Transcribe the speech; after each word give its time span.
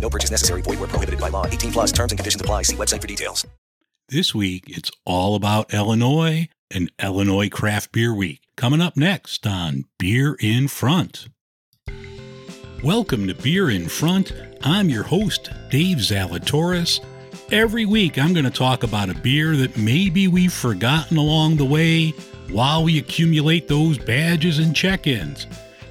No 0.00 0.08
purchase 0.08 0.30
necessary. 0.30 0.62
Void 0.62 0.78
where 0.78 0.88
prohibited 0.88 1.20
by 1.20 1.28
law. 1.30 1.46
18 1.46 1.72
plus 1.72 1.92
terms 1.92 2.12
and 2.12 2.18
conditions 2.18 2.40
apply. 2.40 2.62
See 2.62 2.76
website 2.76 3.00
for 3.00 3.08
details. 3.08 3.46
This 4.08 4.32
week, 4.32 4.64
it's 4.68 4.92
all 5.04 5.34
about 5.34 5.74
Illinois 5.74 6.48
and 6.70 6.92
Illinois 7.02 7.48
Craft 7.48 7.90
Beer 7.90 8.14
Week. 8.14 8.40
Coming 8.56 8.80
up 8.80 8.96
next 8.96 9.46
on 9.46 9.84
Beer 9.98 10.36
in 10.38 10.68
Front. 10.68 11.28
Welcome 12.84 13.26
to 13.26 13.34
Beer 13.34 13.68
in 13.68 13.88
Front. 13.88 14.32
I'm 14.62 14.88
your 14.88 15.02
host, 15.02 15.50
Dave 15.70 15.96
Zalatoris. 15.98 17.00
Every 17.50 17.84
week, 17.84 18.16
I'm 18.16 18.32
going 18.32 18.44
to 18.44 18.50
talk 18.50 18.84
about 18.84 19.10
a 19.10 19.14
beer 19.14 19.56
that 19.56 19.76
maybe 19.76 20.28
we've 20.28 20.52
forgotten 20.52 21.16
along 21.16 21.56
the 21.56 21.64
way 21.64 22.10
while 22.50 22.84
we 22.84 22.98
accumulate 22.98 23.66
those 23.66 23.98
badges 23.98 24.58
and 24.58 24.74
check 24.76 25.06
ins. 25.06 25.46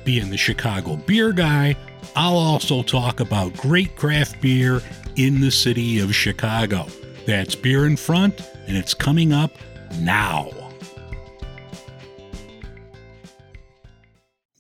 Being 0.05 0.29
the 0.29 0.37
Chicago 0.37 0.95
beer 0.95 1.33
guy, 1.33 1.75
I'll 2.17 2.37
also 2.37 2.81
talk 2.81 3.19
about 3.19 3.57
great 3.57 3.97
craft 3.97 4.39
beer 4.39 4.81
in 5.17 5.41
the 5.41 5.51
city 5.51 5.99
of 5.99 6.15
Chicago. 6.15 6.87
That's 7.27 7.55
Beer 7.55 7.85
in 7.85 7.97
Front, 7.97 8.39
and 8.67 8.77
it's 8.77 8.93
coming 8.93 9.33
up 9.33 9.51
now. 9.99 10.49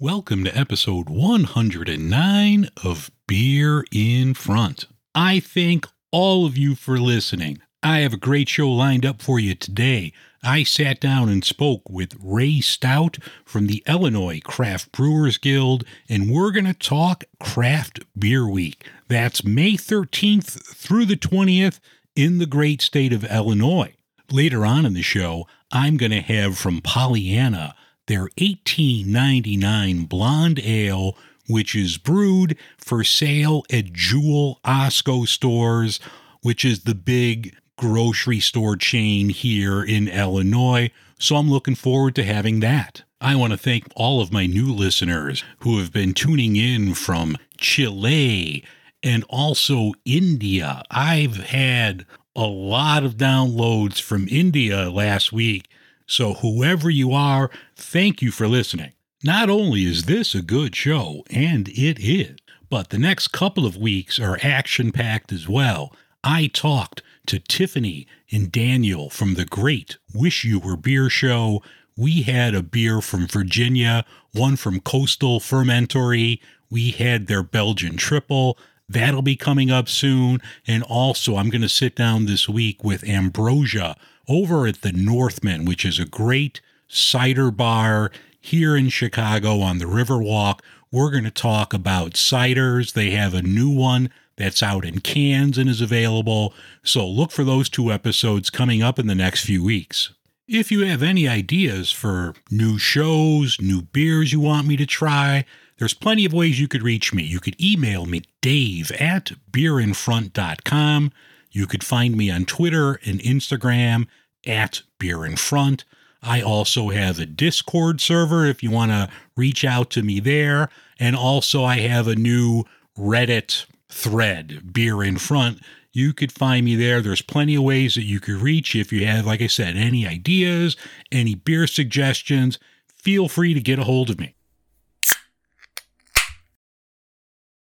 Welcome 0.01 0.43
to 0.43 0.57
episode 0.57 1.09
109 1.09 2.69
of 2.83 3.09
Beer 3.25 3.85
in 3.93 4.33
Front. 4.33 4.87
I 5.15 5.39
thank 5.39 5.87
all 6.11 6.45
of 6.45 6.57
you 6.57 6.75
for 6.75 6.97
listening. 6.99 7.59
I 7.85 7.99
have 7.99 8.13
a 8.13 8.17
great 8.17 8.49
show 8.49 8.71
lined 8.71 9.05
up 9.05 9.21
for 9.21 9.39
you 9.39 9.53
today. 9.53 10.11
I 10.41 10.63
sat 10.63 10.99
down 10.99 11.29
and 11.29 11.45
spoke 11.45 11.87
with 11.87 12.17
Ray 12.19 12.59
Stout 12.59 13.19
from 13.45 13.67
the 13.67 13.83
Illinois 13.87 14.39
Craft 14.43 14.91
Brewers 14.91 15.37
Guild, 15.37 15.83
and 16.09 16.31
we're 16.31 16.49
going 16.49 16.65
to 16.65 16.73
talk 16.73 17.25
Craft 17.39 17.99
Beer 18.17 18.49
Week. 18.49 18.87
That's 19.07 19.43
May 19.43 19.73
13th 19.73 20.75
through 20.75 21.05
the 21.05 21.15
20th 21.15 21.79
in 22.15 22.39
the 22.39 22.47
great 22.47 22.81
state 22.81 23.13
of 23.13 23.23
Illinois. 23.23 23.93
Later 24.31 24.65
on 24.65 24.87
in 24.87 24.95
the 24.95 25.03
show, 25.03 25.45
I'm 25.71 25.95
going 25.95 26.11
to 26.11 26.21
have 26.21 26.57
from 26.57 26.81
Pollyanna 26.81 27.75
their 28.07 28.29
1899 28.39 30.05
blonde 30.05 30.59
ale, 30.63 31.15
which 31.47 31.75
is 31.75 31.99
brewed 31.99 32.57
for 32.79 33.03
sale 33.03 33.63
at 33.71 33.93
Jewel 33.93 34.59
Osco 34.65 35.27
stores, 35.27 35.99
which 36.41 36.65
is 36.65 36.85
the 36.85 36.95
big 36.95 37.55
grocery 37.77 38.39
store 38.39 38.75
chain 38.75 39.29
here 39.29 39.83
in 39.83 40.07
Illinois. 40.07 40.91
So 41.19 41.35
I'm 41.35 41.49
looking 41.49 41.75
forward 41.75 42.15
to 42.15 42.23
having 42.23 42.59
that. 42.61 43.03
I 43.21 43.35
want 43.35 43.53
to 43.53 43.57
thank 43.57 43.85
all 43.95 44.21
of 44.21 44.31
my 44.31 44.45
new 44.45 44.73
listeners 44.73 45.43
who 45.59 45.79
have 45.79 45.91
been 45.91 46.13
tuning 46.13 46.55
in 46.55 46.93
from 46.93 47.37
Chile 47.57 48.63
and 49.01 49.23
also 49.29 49.93
India. 50.03 50.83
I've 50.91 51.37
had 51.37 52.05
a 52.35 52.45
lot 52.45 53.03
of 53.03 53.15
downloads 53.15 54.01
from 54.01 54.27
India 54.29 54.89
last 54.89 55.31
week. 55.31 55.69
So, 56.07 56.35
whoever 56.35 56.89
you 56.89 57.13
are, 57.13 57.49
thank 57.75 58.21
you 58.21 58.31
for 58.31 58.47
listening. 58.47 58.91
Not 59.23 59.49
only 59.49 59.85
is 59.85 60.03
this 60.03 60.35
a 60.35 60.41
good 60.41 60.75
show, 60.75 61.23
and 61.31 61.67
it 61.69 61.99
is, 61.99 62.37
but 62.69 62.89
the 62.89 62.99
next 62.99 63.29
couple 63.29 63.65
of 63.65 63.77
weeks 63.77 64.19
are 64.19 64.37
action 64.43 64.91
packed 64.91 65.31
as 65.31 65.47
well. 65.47 65.95
I 66.27 66.47
talked 66.47 67.03
to 67.27 67.37
Tiffany 67.37 68.07
and 68.31 68.51
Daniel 68.51 69.11
from 69.11 69.35
the 69.35 69.45
great 69.45 69.97
Wish 70.11 70.43
You 70.43 70.57
Were 70.57 70.75
Beer 70.75 71.07
Show. 71.07 71.61
We 71.95 72.23
had 72.23 72.55
a 72.55 72.63
beer 72.63 72.99
from 72.99 73.27
Virginia, 73.27 74.05
one 74.33 74.55
from 74.55 74.79
Coastal 74.79 75.39
Fermentory. 75.39 76.41
We 76.71 76.89
had 76.89 77.27
their 77.27 77.43
Belgian 77.43 77.95
triple. 77.95 78.57
That'll 78.89 79.21
be 79.21 79.35
coming 79.35 79.69
up 79.69 79.87
soon. 79.87 80.41
And 80.65 80.81
also, 80.81 81.35
I'm 81.35 81.51
going 81.51 81.61
to 81.61 81.69
sit 81.69 81.95
down 81.95 82.25
this 82.25 82.49
week 82.49 82.83
with 82.83 83.07
Ambrosia 83.07 83.95
over 84.27 84.65
at 84.65 84.81
the 84.81 84.93
Northman, 84.93 85.63
which 85.63 85.85
is 85.85 85.99
a 85.99 86.05
great 86.05 86.59
cider 86.87 87.51
bar 87.51 88.11
here 88.45 88.75
in 88.75 88.89
Chicago 88.89 89.59
on 89.59 89.79
the 89.79 89.85
Riverwalk. 89.85 90.59
We're 90.91 91.09
going 91.09 91.23
to 91.23 91.31
talk 91.31 91.73
about 91.73 92.13
ciders. 92.13 92.93
They 92.93 93.11
have 93.11 93.33
a 93.33 93.41
new 93.41 93.69
one 93.69 94.11
that's 94.37 94.61
out 94.61 94.85
in 94.85 94.99
cans 94.99 95.57
and 95.57 95.69
is 95.69 95.81
available. 95.81 96.53
So 96.83 97.07
look 97.07 97.31
for 97.31 97.43
those 97.43 97.69
two 97.69 97.91
episodes 97.91 98.49
coming 98.49 98.83
up 98.83 98.99
in 98.99 99.07
the 99.07 99.15
next 99.15 99.45
few 99.45 99.63
weeks. 99.63 100.13
If 100.47 100.71
you 100.71 100.81
have 100.81 101.01
any 101.01 101.27
ideas 101.27 101.91
for 101.91 102.35
new 102.51 102.77
shows, 102.77 103.57
new 103.59 103.81
beers 103.81 104.31
you 104.31 104.39
want 104.39 104.67
me 104.67 104.77
to 104.77 104.85
try, 104.85 105.45
there's 105.79 105.95
plenty 105.95 106.23
of 106.23 106.33
ways 106.33 106.59
you 106.59 106.67
could 106.67 106.83
reach 106.83 107.13
me. 107.13 107.23
You 107.23 107.39
could 107.39 107.59
email 107.59 108.05
me, 108.05 108.21
dave 108.41 108.91
at 108.91 109.31
beerinfront.com. 109.51 111.11
You 111.49 111.65
could 111.65 111.83
find 111.83 112.15
me 112.15 112.29
on 112.29 112.45
Twitter 112.45 112.99
and 113.05 113.19
Instagram 113.21 114.07
at 114.45 114.83
beerinfront. 114.99 115.83
I 116.25 116.41
also 116.41 116.89
have 116.89 117.19
a 117.19 117.25
Discord 117.27 118.01
server 118.01 118.45
if 118.45 118.63
you 118.63 118.71
want 118.71 118.91
to 118.91 119.09
reach 119.37 119.63
out 119.63 119.91
to 119.91 120.01
me 120.01 120.19
there. 120.19 120.69
And 120.99 121.15
also, 121.15 121.63
I 121.63 121.79
have 121.81 122.07
a 122.07 122.15
new 122.15 122.63
Reddit 122.97 123.65
thread, 123.89 124.73
Beer 124.73 125.03
in 125.03 125.17
Front. 125.17 125.59
You 125.93 126.13
could 126.13 126.31
find 126.31 126.65
me 126.65 126.75
there. 126.75 127.01
There's 127.01 127.21
plenty 127.21 127.55
of 127.55 127.63
ways 127.63 127.95
that 127.95 128.03
you 128.03 128.19
could 128.19 128.35
reach 128.35 128.75
if 128.75 128.91
you 128.91 129.05
have, 129.05 129.25
like 129.25 129.41
I 129.41 129.47
said, 129.47 129.77
any 129.77 130.07
ideas, 130.07 130.75
any 131.11 131.35
beer 131.35 131.67
suggestions. 131.67 132.57
Feel 132.97 133.27
free 133.27 133.53
to 133.53 133.61
get 133.61 133.79
a 133.79 133.83
hold 133.83 134.09
of 134.09 134.19
me. 134.19 134.35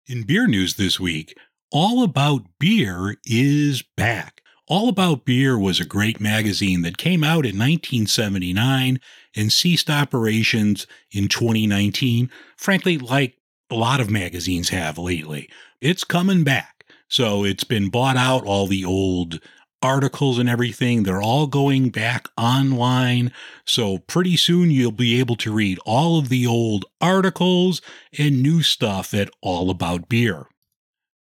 In 0.05 0.23
beer 0.23 0.47
news 0.47 0.75
this 0.75 0.99
week, 0.99 1.37
All 1.71 2.03
About 2.03 2.41
Beer 2.59 3.15
is 3.25 3.83
back. 3.95 4.41
All 4.69 4.87
About 4.87 5.25
Beer 5.25 5.57
was 5.57 5.79
a 5.79 5.85
great 5.85 6.19
magazine 6.19 6.83
that 6.83 6.99
came 6.99 7.23
out 7.23 7.43
in 7.43 7.57
1979 7.57 8.99
and 9.35 9.51
ceased 9.51 9.89
operations 9.89 10.85
in 11.11 11.27
2019, 11.27 12.29
frankly, 12.55 12.99
like 12.99 13.35
a 13.71 13.75
lot 13.75 13.99
of 13.99 14.11
magazines 14.11 14.69
have 14.69 14.99
lately. 14.99 15.49
It's 15.81 16.03
coming 16.03 16.43
back. 16.43 16.85
So 17.07 17.43
it's 17.43 17.63
been 17.63 17.89
bought 17.89 18.15
out, 18.15 18.45
all 18.45 18.67
the 18.67 18.85
old 18.85 19.39
articles 19.81 20.37
and 20.37 20.47
everything. 20.47 21.01
They're 21.01 21.19
all 21.19 21.47
going 21.47 21.89
back 21.89 22.27
online. 22.37 23.31
So 23.65 23.97
pretty 23.97 24.37
soon 24.37 24.69
you'll 24.69 24.91
be 24.91 25.19
able 25.19 25.37
to 25.37 25.51
read 25.51 25.79
all 25.83 26.19
of 26.19 26.29
the 26.29 26.45
old 26.45 26.85
articles 27.01 27.81
and 28.19 28.43
new 28.43 28.61
stuff 28.61 29.15
at 29.15 29.31
All 29.41 29.71
About 29.71 30.09
Beer. 30.09 30.45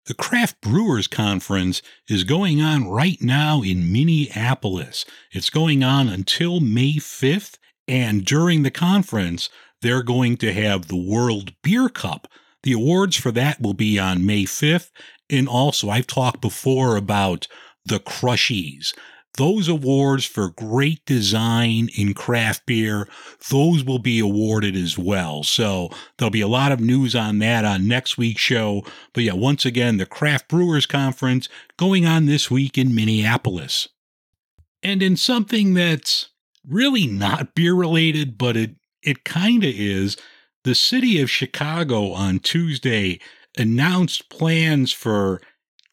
The 0.08 0.14
Craft 0.14 0.62
Brewers 0.62 1.06
Conference 1.06 1.82
is 2.08 2.24
going 2.24 2.62
on 2.62 2.88
right 2.88 3.20
now 3.20 3.60
in 3.60 3.92
Minneapolis. 3.92 5.04
It's 5.32 5.50
going 5.50 5.84
on 5.84 6.08
until 6.08 6.60
May 6.60 6.94
5th, 6.94 7.58
and 7.86 8.24
during 8.24 8.62
the 8.62 8.70
conference, 8.70 9.50
they're 9.82 10.02
going 10.02 10.38
to 10.38 10.54
have 10.54 10.88
the 10.88 10.96
World 10.96 11.52
Beer 11.62 11.90
Cup. 11.90 12.26
The 12.62 12.72
awards 12.72 13.18
for 13.18 13.30
that 13.32 13.60
will 13.60 13.74
be 13.74 13.98
on 13.98 14.24
May 14.24 14.44
5th. 14.44 14.90
And 15.28 15.46
also, 15.46 15.90
I've 15.90 16.06
talked 16.06 16.40
before 16.40 16.96
about 16.96 17.46
the 17.84 18.00
Crushies 18.00 18.94
those 19.38 19.68
awards 19.68 20.24
for 20.24 20.50
great 20.50 21.04
design 21.06 21.88
in 21.96 22.12
craft 22.12 22.66
beer, 22.66 23.08
those 23.50 23.84
will 23.84 24.00
be 24.00 24.18
awarded 24.18 24.74
as 24.74 24.98
well. 24.98 25.44
So 25.44 25.90
there'll 26.16 26.30
be 26.30 26.40
a 26.40 26.48
lot 26.48 26.72
of 26.72 26.80
news 26.80 27.14
on 27.14 27.38
that 27.38 27.64
on 27.64 27.86
next 27.86 28.18
week's 28.18 28.40
show. 28.40 28.82
But 29.14 29.22
yeah, 29.22 29.34
once 29.34 29.64
again, 29.64 29.96
the 29.96 30.06
Craft 30.06 30.48
Brewers 30.48 30.86
Conference 30.86 31.48
going 31.76 32.04
on 32.04 32.26
this 32.26 32.50
week 32.50 32.76
in 32.76 32.94
Minneapolis. 32.94 33.88
And 34.82 35.04
in 35.04 35.16
something 35.16 35.74
that's 35.74 36.30
really 36.66 37.06
not 37.06 37.54
beer 37.54 37.74
related, 37.74 38.38
but 38.38 38.56
it, 38.56 38.74
it 39.04 39.24
kind 39.24 39.62
of 39.62 39.70
is, 39.72 40.16
the 40.64 40.74
city 40.74 41.20
of 41.22 41.30
Chicago 41.30 42.10
on 42.10 42.40
Tuesday 42.40 43.20
announced 43.56 44.28
plans 44.30 44.92
for 44.92 45.40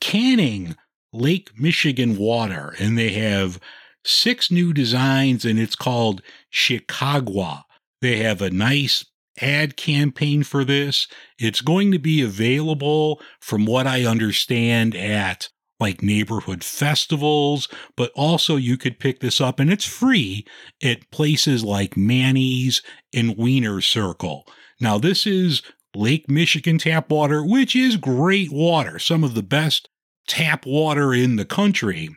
canning 0.02 0.76
Lake 1.16 1.52
Michigan 1.58 2.18
water, 2.18 2.76
and 2.80 2.98
they 2.98 3.14
have 3.14 3.60
six 4.04 4.52
new 4.52 4.74
designs, 4.74 5.46
and 5.46 5.60
it's 5.60 5.76
called 5.76 6.22
Chicagua. 6.52 7.64
They 8.02 8.18
have 8.18 8.42
a 8.42 8.50
nice 8.50 9.06
ad 9.42 9.78
campaign 9.78 10.44
for 10.44 10.64
this. 10.64 11.08
It's 11.40 11.62
going 11.62 11.92
to 11.92 12.00
be 12.00 12.22
available, 12.22 13.22
from 13.40 13.66
what 13.66 13.88
I 13.88 14.06
understand, 14.06 14.96
at 14.96 15.50
like 15.80 16.02
neighborhood 16.02 16.64
festivals, 16.64 17.68
but 17.98 18.12
also 18.16 18.56
you 18.56 18.78
could 18.78 19.00
pick 19.00 19.20
this 19.20 19.42
up 19.42 19.60
and 19.60 19.72
it's 19.72 19.86
free 19.86 20.46
at 20.82 21.12
places 21.12 21.66
like 21.66 21.98
Manny's 21.98 22.82
and 23.14 23.38
Wiener 23.38 23.82
Circle. 23.82 24.48
Now, 24.80 24.98
this 24.98 25.28
is 25.28 25.62
Lake 25.94 26.30
Michigan 26.30 26.78
tap 26.78 27.10
water, 27.10 27.44
which 27.44 27.76
is 27.76 27.98
great 27.98 28.52
water, 28.52 29.00
some 29.00 29.24
of 29.24 29.36
the 29.36 29.44
best 29.44 29.90
tap 30.28 30.66
water 30.66 31.14
in 31.14 31.36
the 31.36 31.46
country. 31.46 32.10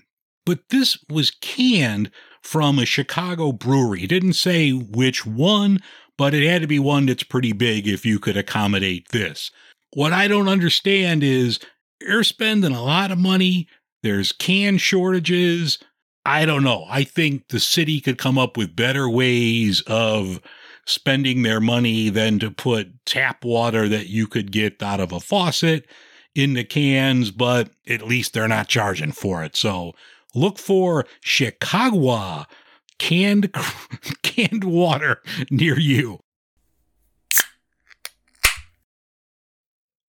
But 0.46 0.60
this 0.70 0.98
was 1.10 1.30
canned 1.30 2.10
from 2.42 2.78
a 2.78 2.86
Chicago 2.86 3.52
brewery. 3.52 4.04
It 4.04 4.08
didn't 4.08 4.32
say 4.34 4.70
which 4.70 5.26
one, 5.26 5.80
but 6.16 6.34
it 6.34 6.48
had 6.48 6.62
to 6.62 6.68
be 6.68 6.78
one 6.78 7.06
that's 7.06 7.22
pretty 7.22 7.52
big 7.52 7.86
if 7.86 8.06
you 8.06 8.18
could 8.18 8.36
accommodate 8.36 9.08
this. 9.08 9.50
What 9.92 10.12
I 10.12 10.28
don't 10.28 10.48
understand 10.48 11.22
is 11.22 11.58
you're 12.00 12.24
spending 12.24 12.72
a 12.72 12.82
lot 12.82 13.10
of 13.10 13.18
money, 13.18 13.68
there's 14.02 14.32
can 14.32 14.78
shortages. 14.78 15.78
I 16.24 16.44
don't 16.44 16.64
know. 16.64 16.86
I 16.88 17.04
think 17.04 17.48
the 17.48 17.60
city 17.60 18.00
could 18.00 18.18
come 18.18 18.38
up 18.38 18.56
with 18.56 18.76
better 18.76 19.08
ways 19.08 19.82
of 19.86 20.40
spending 20.86 21.42
their 21.42 21.60
money 21.60 22.08
than 22.08 22.38
to 22.38 22.50
put 22.50 22.88
tap 23.04 23.44
water 23.44 23.88
that 23.88 24.06
you 24.08 24.26
could 24.26 24.52
get 24.52 24.82
out 24.82 25.00
of 25.00 25.12
a 25.12 25.20
faucet 25.20 25.86
in 26.34 26.54
the 26.54 26.64
cans, 26.64 27.30
but 27.30 27.70
at 27.88 28.06
least 28.06 28.32
they're 28.32 28.48
not 28.48 28.68
charging 28.68 29.12
for 29.12 29.42
it. 29.42 29.56
So 29.56 29.94
look 30.34 30.58
for 30.58 31.06
Chicagua 31.24 32.46
canned 32.98 33.52
canned 34.22 34.64
water 34.64 35.22
near 35.50 35.78
you. 35.78 36.20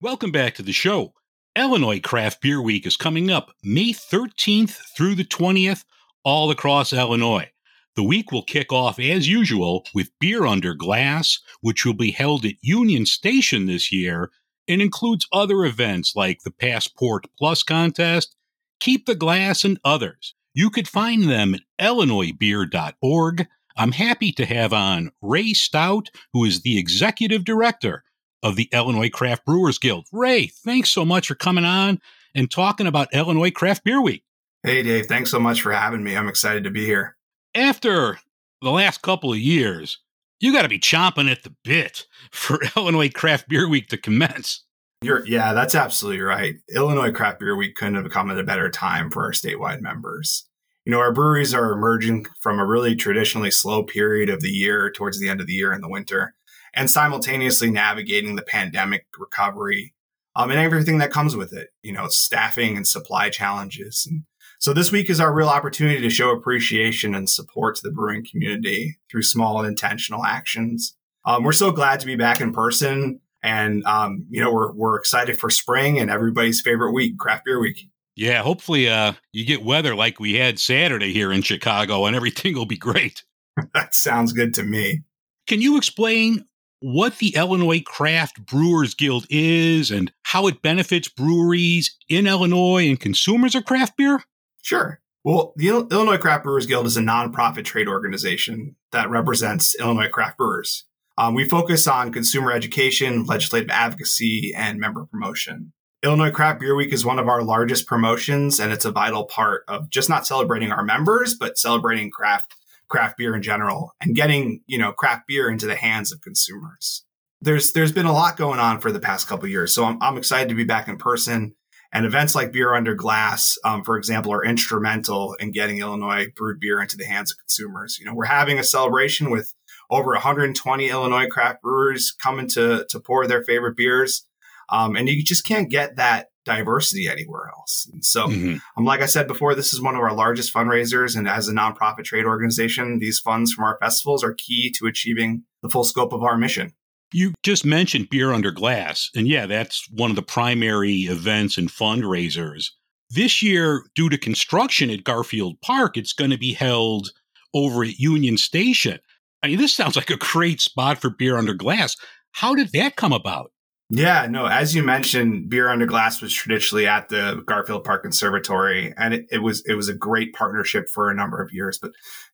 Welcome 0.01 0.31
back 0.31 0.55
to 0.55 0.63
the 0.63 0.71
show. 0.71 1.13
Illinois 1.55 1.99
Craft 1.99 2.41
Beer 2.41 2.61
Week 2.61 2.85
is 2.85 2.95
coming 2.95 3.29
up 3.29 3.51
May 3.63 3.91
13th 3.91 4.77
through 4.95 5.15
the 5.15 5.25
20th 5.25 5.83
all 6.23 6.51
across 6.51 6.93
Illinois. 6.93 7.49
The 7.95 8.03
week 8.03 8.31
will 8.31 8.43
kick 8.43 8.71
off 8.71 8.97
as 8.97 9.27
usual 9.27 9.85
with 9.93 10.17
Beer 10.19 10.45
Under 10.45 10.73
Glass, 10.73 11.39
which 11.59 11.85
will 11.85 11.95
be 11.95 12.11
held 12.11 12.45
at 12.45 12.53
Union 12.61 13.05
Station 13.05 13.65
this 13.65 13.91
year 13.91 14.31
and 14.69 14.81
includes 14.81 15.27
other 15.33 15.65
events 15.65 16.15
like 16.15 16.43
the 16.43 16.51
Passport 16.51 17.25
Plus 17.37 17.63
contest, 17.63 18.35
Keep 18.79 19.07
the 19.07 19.15
Glass, 19.15 19.65
and 19.65 19.79
others. 19.83 20.35
You 20.53 20.69
could 20.69 20.87
find 20.87 21.23
them 21.23 21.55
at 21.55 21.61
illinoisbeer.org. 21.81 23.47
I'm 23.75 23.91
happy 23.91 24.31
to 24.33 24.45
have 24.45 24.71
on 24.71 25.11
Ray 25.21 25.53
Stout, 25.53 26.09
who 26.33 26.45
is 26.45 26.61
the 26.61 26.77
executive 26.77 27.43
director 27.43 28.03
of 28.43 28.55
the 28.55 28.69
Illinois 28.71 29.09
Craft 29.09 29.45
Brewers 29.45 29.79
Guild. 29.79 30.05
Ray, 30.11 30.47
thanks 30.47 30.89
so 30.89 31.03
much 31.03 31.27
for 31.27 31.35
coming 31.35 31.65
on 31.65 31.99
and 32.35 32.49
talking 32.49 32.87
about 32.87 33.13
Illinois 33.13 33.51
Craft 33.51 33.83
Beer 33.83 34.01
Week. 34.01 34.23
Hey, 34.63 34.83
Dave, 34.83 35.07
thanks 35.07 35.31
so 35.31 35.39
much 35.39 35.61
for 35.61 35.71
having 35.71 36.03
me. 36.03 36.15
I'm 36.15 36.27
excited 36.27 36.63
to 36.65 36.69
be 36.69 36.85
here. 36.85 37.15
After 37.55 38.19
the 38.61 38.71
last 38.71 39.01
couple 39.01 39.31
of 39.31 39.39
years, 39.39 39.99
you 40.39 40.53
got 40.53 40.63
to 40.63 40.69
be 40.69 40.79
chomping 40.79 41.31
at 41.31 41.43
the 41.43 41.53
bit 41.63 42.07
for 42.31 42.59
Illinois 42.77 43.09
Craft 43.09 43.49
Beer 43.49 43.67
Week 43.67 43.87
to 43.89 43.97
commence. 43.97 44.63
You're, 45.01 45.25
yeah, 45.25 45.53
that's 45.53 45.75
absolutely 45.75 46.21
right. 46.21 46.55
Illinois 46.73 47.11
Craft 47.11 47.39
Beer 47.39 47.55
Week 47.55 47.75
couldn't 47.75 47.95
have 47.95 48.11
come 48.11 48.29
at 48.29 48.39
a 48.39 48.43
better 48.43 48.69
time 48.69 49.09
for 49.09 49.23
our 49.23 49.31
statewide 49.31 49.81
members. 49.81 50.45
You 50.85 50.91
know, 50.91 50.99
our 50.99 51.13
breweries 51.13 51.53
are 51.53 51.71
emerging 51.71 52.25
from 52.41 52.59
a 52.59 52.65
really 52.65 52.95
traditionally 52.95 53.51
slow 53.51 53.83
period 53.83 54.29
of 54.29 54.41
the 54.41 54.49
year 54.49 54.91
towards 54.91 55.19
the 55.19 55.29
end 55.29 55.39
of 55.39 55.47
the 55.47 55.53
year 55.53 55.71
in 55.71 55.81
the 55.81 55.89
winter 55.89 56.33
and 56.73 56.89
simultaneously 56.89 57.69
navigating 57.69 58.35
the 58.35 58.41
pandemic 58.41 59.05
recovery 59.17 59.93
um, 60.35 60.51
and 60.51 60.59
everything 60.59 60.99
that 60.99 61.11
comes 61.11 61.35
with 61.35 61.53
it, 61.53 61.69
you 61.83 61.91
know, 61.91 62.07
staffing 62.07 62.77
and 62.77 62.87
supply 62.87 63.29
challenges. 63.29 64.07
And 64.09 64.23
so 64.59 64.73
this 64.73 64.91
week 64.91 65.09
is 65.09 65.21
our 65.21 65.33
real 65.33 65.47
opportunity 65.47 66.01
to 66.01 66.09
show 66.09 66.31
appreciation 66.31 67.15
and 67.15 67.29
support 67.29 67.77
to 67.77 67.81
the 67.81 67.91
brewing 67.91 68.25
community 68.29 68.99
through 69.09 69.21
small 69.21 69.57
and 69.57 69.67
intentional 69.67 70.25
actions. 70.25 70.97
Um, 71.25 71.43
we're 71.43 71.53
so 71.53 71.71
glad 71.71 72.01
to 72.01 72.05
be 72.05 72.17
back 72.17 72.41
in 72.41 72.51
person. 72.51 73.21
And, 73.41 73.85
um, 73.85 74.25
you 74.29 74.41
know, 74.41 74.51
we're, 74.51 74.73
we're 74.73 74.97
excited 74.97 75.39
for 75.39 75.49
spring 75.49 75.97
and 75.97 76.09
everybody's 76.09 76.59
favorite 76.59 76.91
week, 76.91 77.17
craft 77.17 77.45
beer 77.45 77.61
week. 77.61 77.87
Yeah, 78.17 78.41
hopefully 78.41 78.89
uh, 78.89 79.13
you 79.31 79.45
get 79.45 79.63
weather 79.63 79.95
like 79.95 80.19
we 80.19 80.33
had 80.33 80.59
Saturday 80.59 81.13
here 81.13 81.31
in 81.31 81.41
Chicago 81.41 82.05
and 82.05 82.13
everything 82.13 82.55
will 82.55 82.65
be 82.65 82.77
great. 82.77 83.23
that 83.73 83.93
sounds 83.93 84.33
good 84.33 84.53
to 84.55 84.63
me. 84.63 85.03
Can 85.47 85.61
you 85.61 85.77
explain 85.77 86.45
what 86.81 87.17
the 87.19 87.33
Illinois 87.35 87.81
Craft 87.81 88.45
Brewers 88.45 88.93
Guild 88.93 89.25
is 89.29 89.89
and 89.89 90.11
how 90.23 90.47
it 90.47 90.61
benefits 90.61 91.07
breweries 91.07 91.95
in 92.09 92.27
Illinois 92.27 92.89
and 92.89 92.99
consumers 92.99 93.55
of 93.55 93.63
craft 93.63 93.95
beer? 93.95 94.21
Sure. 94.69 95.01
Well, 95.23 95.53
the 95.55 95.69
Illinois 95.69 96.19
Craft 96.19 96.43
Brewers 96.43 96.67
Guild 96.67 96.85
is 96.85 96.95
a 96.95 97.01
nonprofit 97.01 97.65
trade 97.65 97.87
organization 97.87 98.75
that 98.91 99.09
represents 99.09 99.75
Illinois 99.79 100.09
craft 100.09 100.37
brewers. 100.37 100.85
Um, 101.17 101.33
we 101.33 101.49
focus 101.49 101.87
on 101.87 102.13
consumer 102.13 102.51
education, 102.51 103.25
legislative 103.25 103.71
advocacy, 103.71 104.53
and 104.55 104.79
member 104.79 105.07
promotion. 105.07 105.73
Illinois 106.03 106.29
Craft 106.29 106.59
Beer 106.59 106.75
Week 106.75 106.93
is 106.93 107.03
one 107.03 107.17
of 107.17 107.27
our 107.27 107.41
largest 107.41 107.87
promotions, 107.87 108.59
and 108.59 108.71
it's 108.71 108.85
a 108.85 108.91
vital 108.91 109.25
part 109.25 109.63
of 109.67 109.89
just 109.89 110.07
not 110.07 110.27
celebrating 110.27 110.71
our 110.71 110.83
members, 110.83 111.33
but 111.33 111.57
celebrating 111.57 112.11
craft 112.11 112.53
craft 112.89 113.17
beer 113.17 113.35
in 113.35 113.41
general 113.41 113.95
and 113.99 114.15
getting 114.15 114.61
you 114.67 114.77
know 114.77 114.91
craft 114.91 115.23
beer 115.27 115.49
into 115.49 115.65
the 115.65 115.75
hands 115.75 116.11
of 116.11 116.21
consumers. 116.21 117.03
There's 117.41 117.71
there's 117.71 117.91
been 117.91 118.05
a 118.05 118.13
lot 118.13 118.37
going 118.37 118.59
on 118.59 118.81
for 118.81 118.91
the 118.91 118.99
past 118.99 119.27
couple 119.27 119.47
years, 119.47 119.73
so 119.73 119.85
I'm, 119.85 119.97
I'm 119.99 120.17
excited 120.17 120.49
to 120.49 120.55
be 120.55 120.63
back 120.63 120.87
in 120.87 120.97
person. 120.97 121.55
And 121.91 122.05
events 122.05 122.35
like 122.35 122.51
Beer 122.51 122.75
Under 122.75 122.93
Glass, 122.93 123.57
um, 123.65 123.83
for 123.83 123.97
example, 123.97 124.31
are 124.31 124.45
instrumental 124.45 125.33
in 125.39 125.51
getting 125.51 125.79
Illinois 125.79 126.27
brewed 126.35 126.59
beer 126.59 126.81
into 126.81 126.97
the 126.97 127.05
hands 127.05 127.31
of 127.31 127.39
consumers. 127.39 127.97
You 127.99 128.05
know, 128.05 128.13
we're 128.13 128.25
having 128.25 128.59
a 128.59 128.63
celebration 128.63 129.31
with 129.31 129.53
over 129.89 130.11
120 130.11 130.89
Illinois 130.89 131.27
craft 131.27 131.61
brewers 131.63 132.13
coming 132.21 132.47
to 132.49 132.85
to 132.89 132.99
pour 132.99 133.25
their 133.25 133.43
favorite 133.43 133.75
beers, 133.75 134.27
um, 134.69 134.95
and 134.95 135.09
you 135.09 135.23
just 135.23 135.45
can't 135.45 135.69
get 135.69 135.95
that 135.95 136.27
diversity 136.45 137.07
anywhere 137.07 137.49
else. 137.57 137.89
And 137.91 138.05
so, 138.05 138.27
mm-hmm. 138.27 138.57
um, 138.77 138.85
like 138.85 139.01
I 139.01 139.07
said 139.07 139.27
before, 139.27 139.55
this 139.55 139.73
is 139.73 139.81
one 139.81 139.95
of 139.95 140.01
our 140.01 140.13
largest 140.13 140.53
fundraisers, 140.53 141.17
and 141.17 141.27
as 141.27 141.47
a 141.47 141.53
nonprofit 141.53 142.03
trade 142.03 142.25
organization, 142.25 142.99
these 142.99 143.19
funds 143.19 143.51
from 143.51 143.65
our 143.65 143.77
festivals 143.81 144.23
are 144.23 144.33
key 144.33 144.71
to 144.77 144.85
achieving 144.85 145.43
the 145.63 145.69
full 145.69 145.83
scope 145.83 146.13
of 146.13 146.23
our 146.23 146.37
mission. 146.37 146.73
You 147.11 147.33
just 147.43 147.65
mentioned 147.65 148.09
Beer 148.09 148.31
Under 148.31 148.51
Glass, 148.51 149.09
and 149.15 149.27
yeah, 149.27 149.45
that's 149.45 149.89
one 149.91 150.09
of 150.09 150.15
the 150.15 150.21
primary 150.21 151.01
events 151.03 151.57
and 151.57 151.69
fundraisers. 151.69 152.67
This 153.09 153.41
year, 153.41 153.83
due 153.95 154.09
to 154.09 154.17
construction 154.17 154.91
at 154.91 155.03
Garfield 155.03 155.59
Park, 155.61 155.97
it's 155.97 156.13
going 156.13 156.29
to 156.29 156.37
be 156.37 156.53
held 156.53 157.09
over 157.53 157.83
at 157.83 157.97
Union 157.97 158.37
Station. 158.37 158.99
I 159.41 159.47
mean, 159.47 159.57
this 159.57 159.75
sounds 159.75 159.95
like 159.95 160.11
a 160.11 160.17
great 160.17 160.61
spot 160.61 160.99
for 160.99 161.09
Beer 161.09 161.37
Under 161.37 161.53
Glass. 161.53 161.95
How 162.31 162.53
did 162.53 162.71
that 162.73 162.95
come 162.95 163.13
about? 163.13 163.51
Yeah, 163.91 164.27
no, 164.29 164.45
as 164.45 164.75
you 164.75 164.83
mentioned, 164.83 165.49
Beer 165.49 165.67
Under 165.67 165.87
Glass 165.87 166.21
was 166.21 166.31
traditionally 166.31 166.85
at 166.85 167.09
the 167.09 167.41
Garfield 167.47 167.83
Park 167.83 168.03
Conservatory, 168.03 168.93
and 168.97 169.15
it, 169.15 169.25
it 169.31 169.39
was 169.39 169.63
it 169.65 169.73
was 169.73 169.89
a 169.89 169.95
great 169.95 170.33
partnership 170.33 170.87
for 170.89 171.09
a 171.09 171.15
number 171.15 171.41
of 171.41 171.51
years. 171.51 171.79
But 171.81 171.93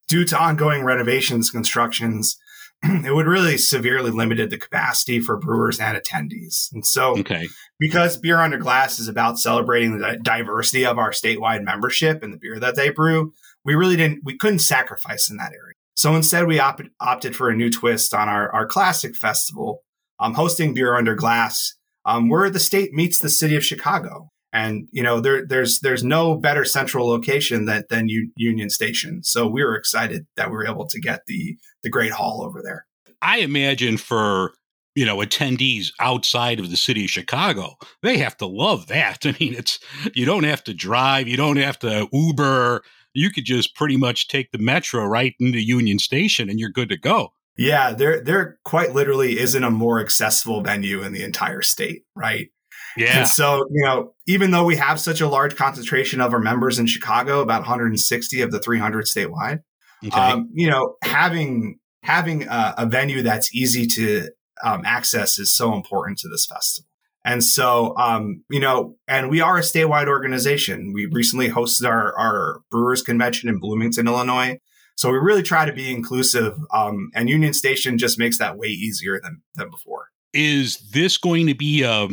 due 0.10 0.26
to 0.26 0.38
ongoing 0.38 0.84
renovations, 0.84 1.50
constructions, 1.50 2.38
it 2.84 3.14
would 3.14 3.26
really 3.28 3.58
severely 3.58 4.12
limited 4.12 4.50
the 4.50 4.58
capacity 4.58 5.20
for 5.20 5.38
brewers 5.38 5.80
and 5.80 5.98
attendees. 5.98 6.72
And 6.74 6.86
so, 6.86 7.18
Okay. 7.20 7.48
because 7.80 8.18
Beer 8.18 8.40
Under 8.40 8.58
Glass 8.58 9.00
is 9.00 9.08
about 9.08 9.40
celebrating 9.40 9.98
the 9.98 10.20
diversity 10.22 10.86
of 10.86 10.98
our 10.98 11.12
statewide 11.12 11.64
membership 11.64 12.22
and 12.22 12.32
the 12.34 12.38
beer 12.38 12.60
that 12.60 12.76
they 12.76 12.90
brew, 12.90 13.34
we 13.64 13.76
really 13.76 13.96
didn't, 13.96 14.22
we 14.24 14.38
couldn't 14.38 14.60
sacrifice 14.60 15.30
in 15.30 15.38
that 15.38 15.52
area. 15.54 15.74
So 15.96 16.16
instead, 16.16 16.46
we 16.46 16.60
op- 16.60 16.82
opted 17.00 17.36
for 17.36 17.50
a 17.50 17.56
new 17.56 17.70
twist 17.72 18.14
on 18.14 18.28
our, 18.30 18.54
our 18.54 18.68
classic 18.68 19.16
festival, 19.16 19.82
um, 20.20 20.34
hosting 20.34 20.74
Beer 20.74 20.96
Under 20.96 21.16
Glass, 21.16 21.74
um, 22.06 22.30
where 22.30 22.50
the 22.50 22.60
state 22.60 22.94
meets 22.94 23.18
the 23.20 23.30
city 23.30 23.56
of 23.56 23.66
Chicago. 23.66 24.30
And 24.56 24.88
you 24.94 25.04
know 25.04 25.20
there, 25.20 25.46
there's 25.46 25.82
there's 25.82 26.02
no 26.02 26.36
better 26.36 26.64
central 26.64 27.10
location 27.10 27.66
than 27.66 27.84
than 27.90 28.08
U- 28.08 28.32
Union 28.38 28.70
Station. 28.70 29.22
So 29.22 29.46
we 29.46 29.62
were 29.62 29.76
excited 29.76 30.28
that 30.38 30.50
we 30.50 30.56
were 30.56 30.66
able 30.66 30.88
to 30.88 31.00
get 31.00 31.26
the 31.28 31.58
the 31.84 31.90
great 31.90 32.14
hall 32.14 32.42
over 32.42 32.62
there. 32.64 32.86
I 33.22 33.40
imagine 33.40 33.98
for 33.98 34.54
you 34.96 35.06
know 35.06 35.18
attendees 35.18 35.92
outside 36.00 36.62
of 36.62 36.70
the 36.70 36.78
city 36.78 37.04
of 37.04 37.10
Chicago, 37.10 37.76
they 38.02 38.18
have 38.18 38.38
to 38.38 38.46
love 38.46 38.88
that. 38.88 39.20
I 39.26 39.36
mean, 39.42 39.56
it's 39.56 39.78
you 40.14 40.26
don't 40.26 40.46
have 40.46 40.64
to 40.64 40.74
drive, 40.74 41.28
you 41.28 41.36
don't 41.36 41.58
have 41.58 41.78
to 41.80 42.08
Uber. 42.14 42.82
You 43.14 43.32
could 43.32 43.46
just 43.46 43.76
pretty 43.76 43.98
much 43.98 44.30
take 44.30 44.52
the 44.52 44.58
metro 44.58 45.06
right 45.06 45.36
into 45.38 45.60
Union 45.60 46.00
Station, 46.00 46.50
and 46.50 46.62
you're 46.62 46.70
good 46.70 46.90
to 46.90 46.98
go. 46.98 47.34
Yeah, 47.58 47.92
there 47.92 48.22
there 48.22 48.58
quite 48.64 48.94
literally 48.94 49.38
isn't 49.38 49.64
a 49.64 49.70
more 49.70 50.00
accessible 50.00 50.62
venue 50.62 51.04
in 51.04 51.12
the 51.12 51.24
entire 51.24 51.62
state, 51.62 52.04
right? 52.16 52.52
Yeah. 52.98 53.20
And 53.20 53.28
so, 53.28 53.68
you 53.72 53.84
know, 53.84 54.14
even 54.28 54.52
though 54.52 54.64
we 54.66 54.76
have 54.78 55.00
such 55.00 55.22
a 55.22 55.28
large 55.28 55.56
concentration 55.56 56.22
of 56.22 56.34
our 56.34 56.40
members 56.40 56.80
in 56.80 56.88
Chicago, 56.88 57.42
about 57.42 57.62
160 57.62 58.42
of 58.42 58.52
the 58.52 58.60
300 58.60 59.06
statewide, 59.06 59.60
Okay. 60.06 60.18
um, 60.18 60.50
you 60.54 60.70
know, 60.70 60.96
having 61.04 61.80
having 62.04 62.44
a, 62.44 62.76
a 62.78 62.86
venue 62.86 63.24
that's 63.24 63.54
easy 63.56 63.88
to 63.88 64.30
um, 64.64 64.84
access 64.86 65.40
is 65.40 65.52
so 65.56 65.74
important 65.74 66.20
to 66.20 66.28
this 66.30 66.46
festival. 66.46 66.88
And 67.26 67.44
so, 67.44 67.98
um, 67.98 68.44
you 68.52 68.60
know, 68.60 68.96
and 69.08 69.32
we 69.32 69.42
are 69.42 69.58
a 69.58 69.62
statewide 69.62 70.08
organization. 70.08 70.94
We 70.94 71.08
recently 71.08 71.50
hosted 71.50 71.88
our, 71.88 72.16
our 72.16 72.62
Brewers 72.70 73.02
Convention 73.02 73.50
in 73.50 73.58
Bloomington, 73.60 74.08
Illinois. 74.08 74.60
So 74.96 75.12
we 75.12 75.18
really 75.18 75.42
try 75.42 75.66
to 75.66 75.74
be 75.74 75.92
inclusive. 75.92 76.54
Um, 76.72 77.10
and 77.16 77.28
Union 77.28 77.54
Station 77.54 77.98
just 77.98 78.20
makes 78.20 78.38
that 78.38 78.58
way 78.58 78.68
easier 78.68 79.20
than, 79.20 79.42
than 79.56 79.72
before. 79.72 80.10
is 80.34 80.78
this 80.92 81.18
going 81.18 81.48
to 81.48 81.56
be 81.56 81.82
a 81.82 82.08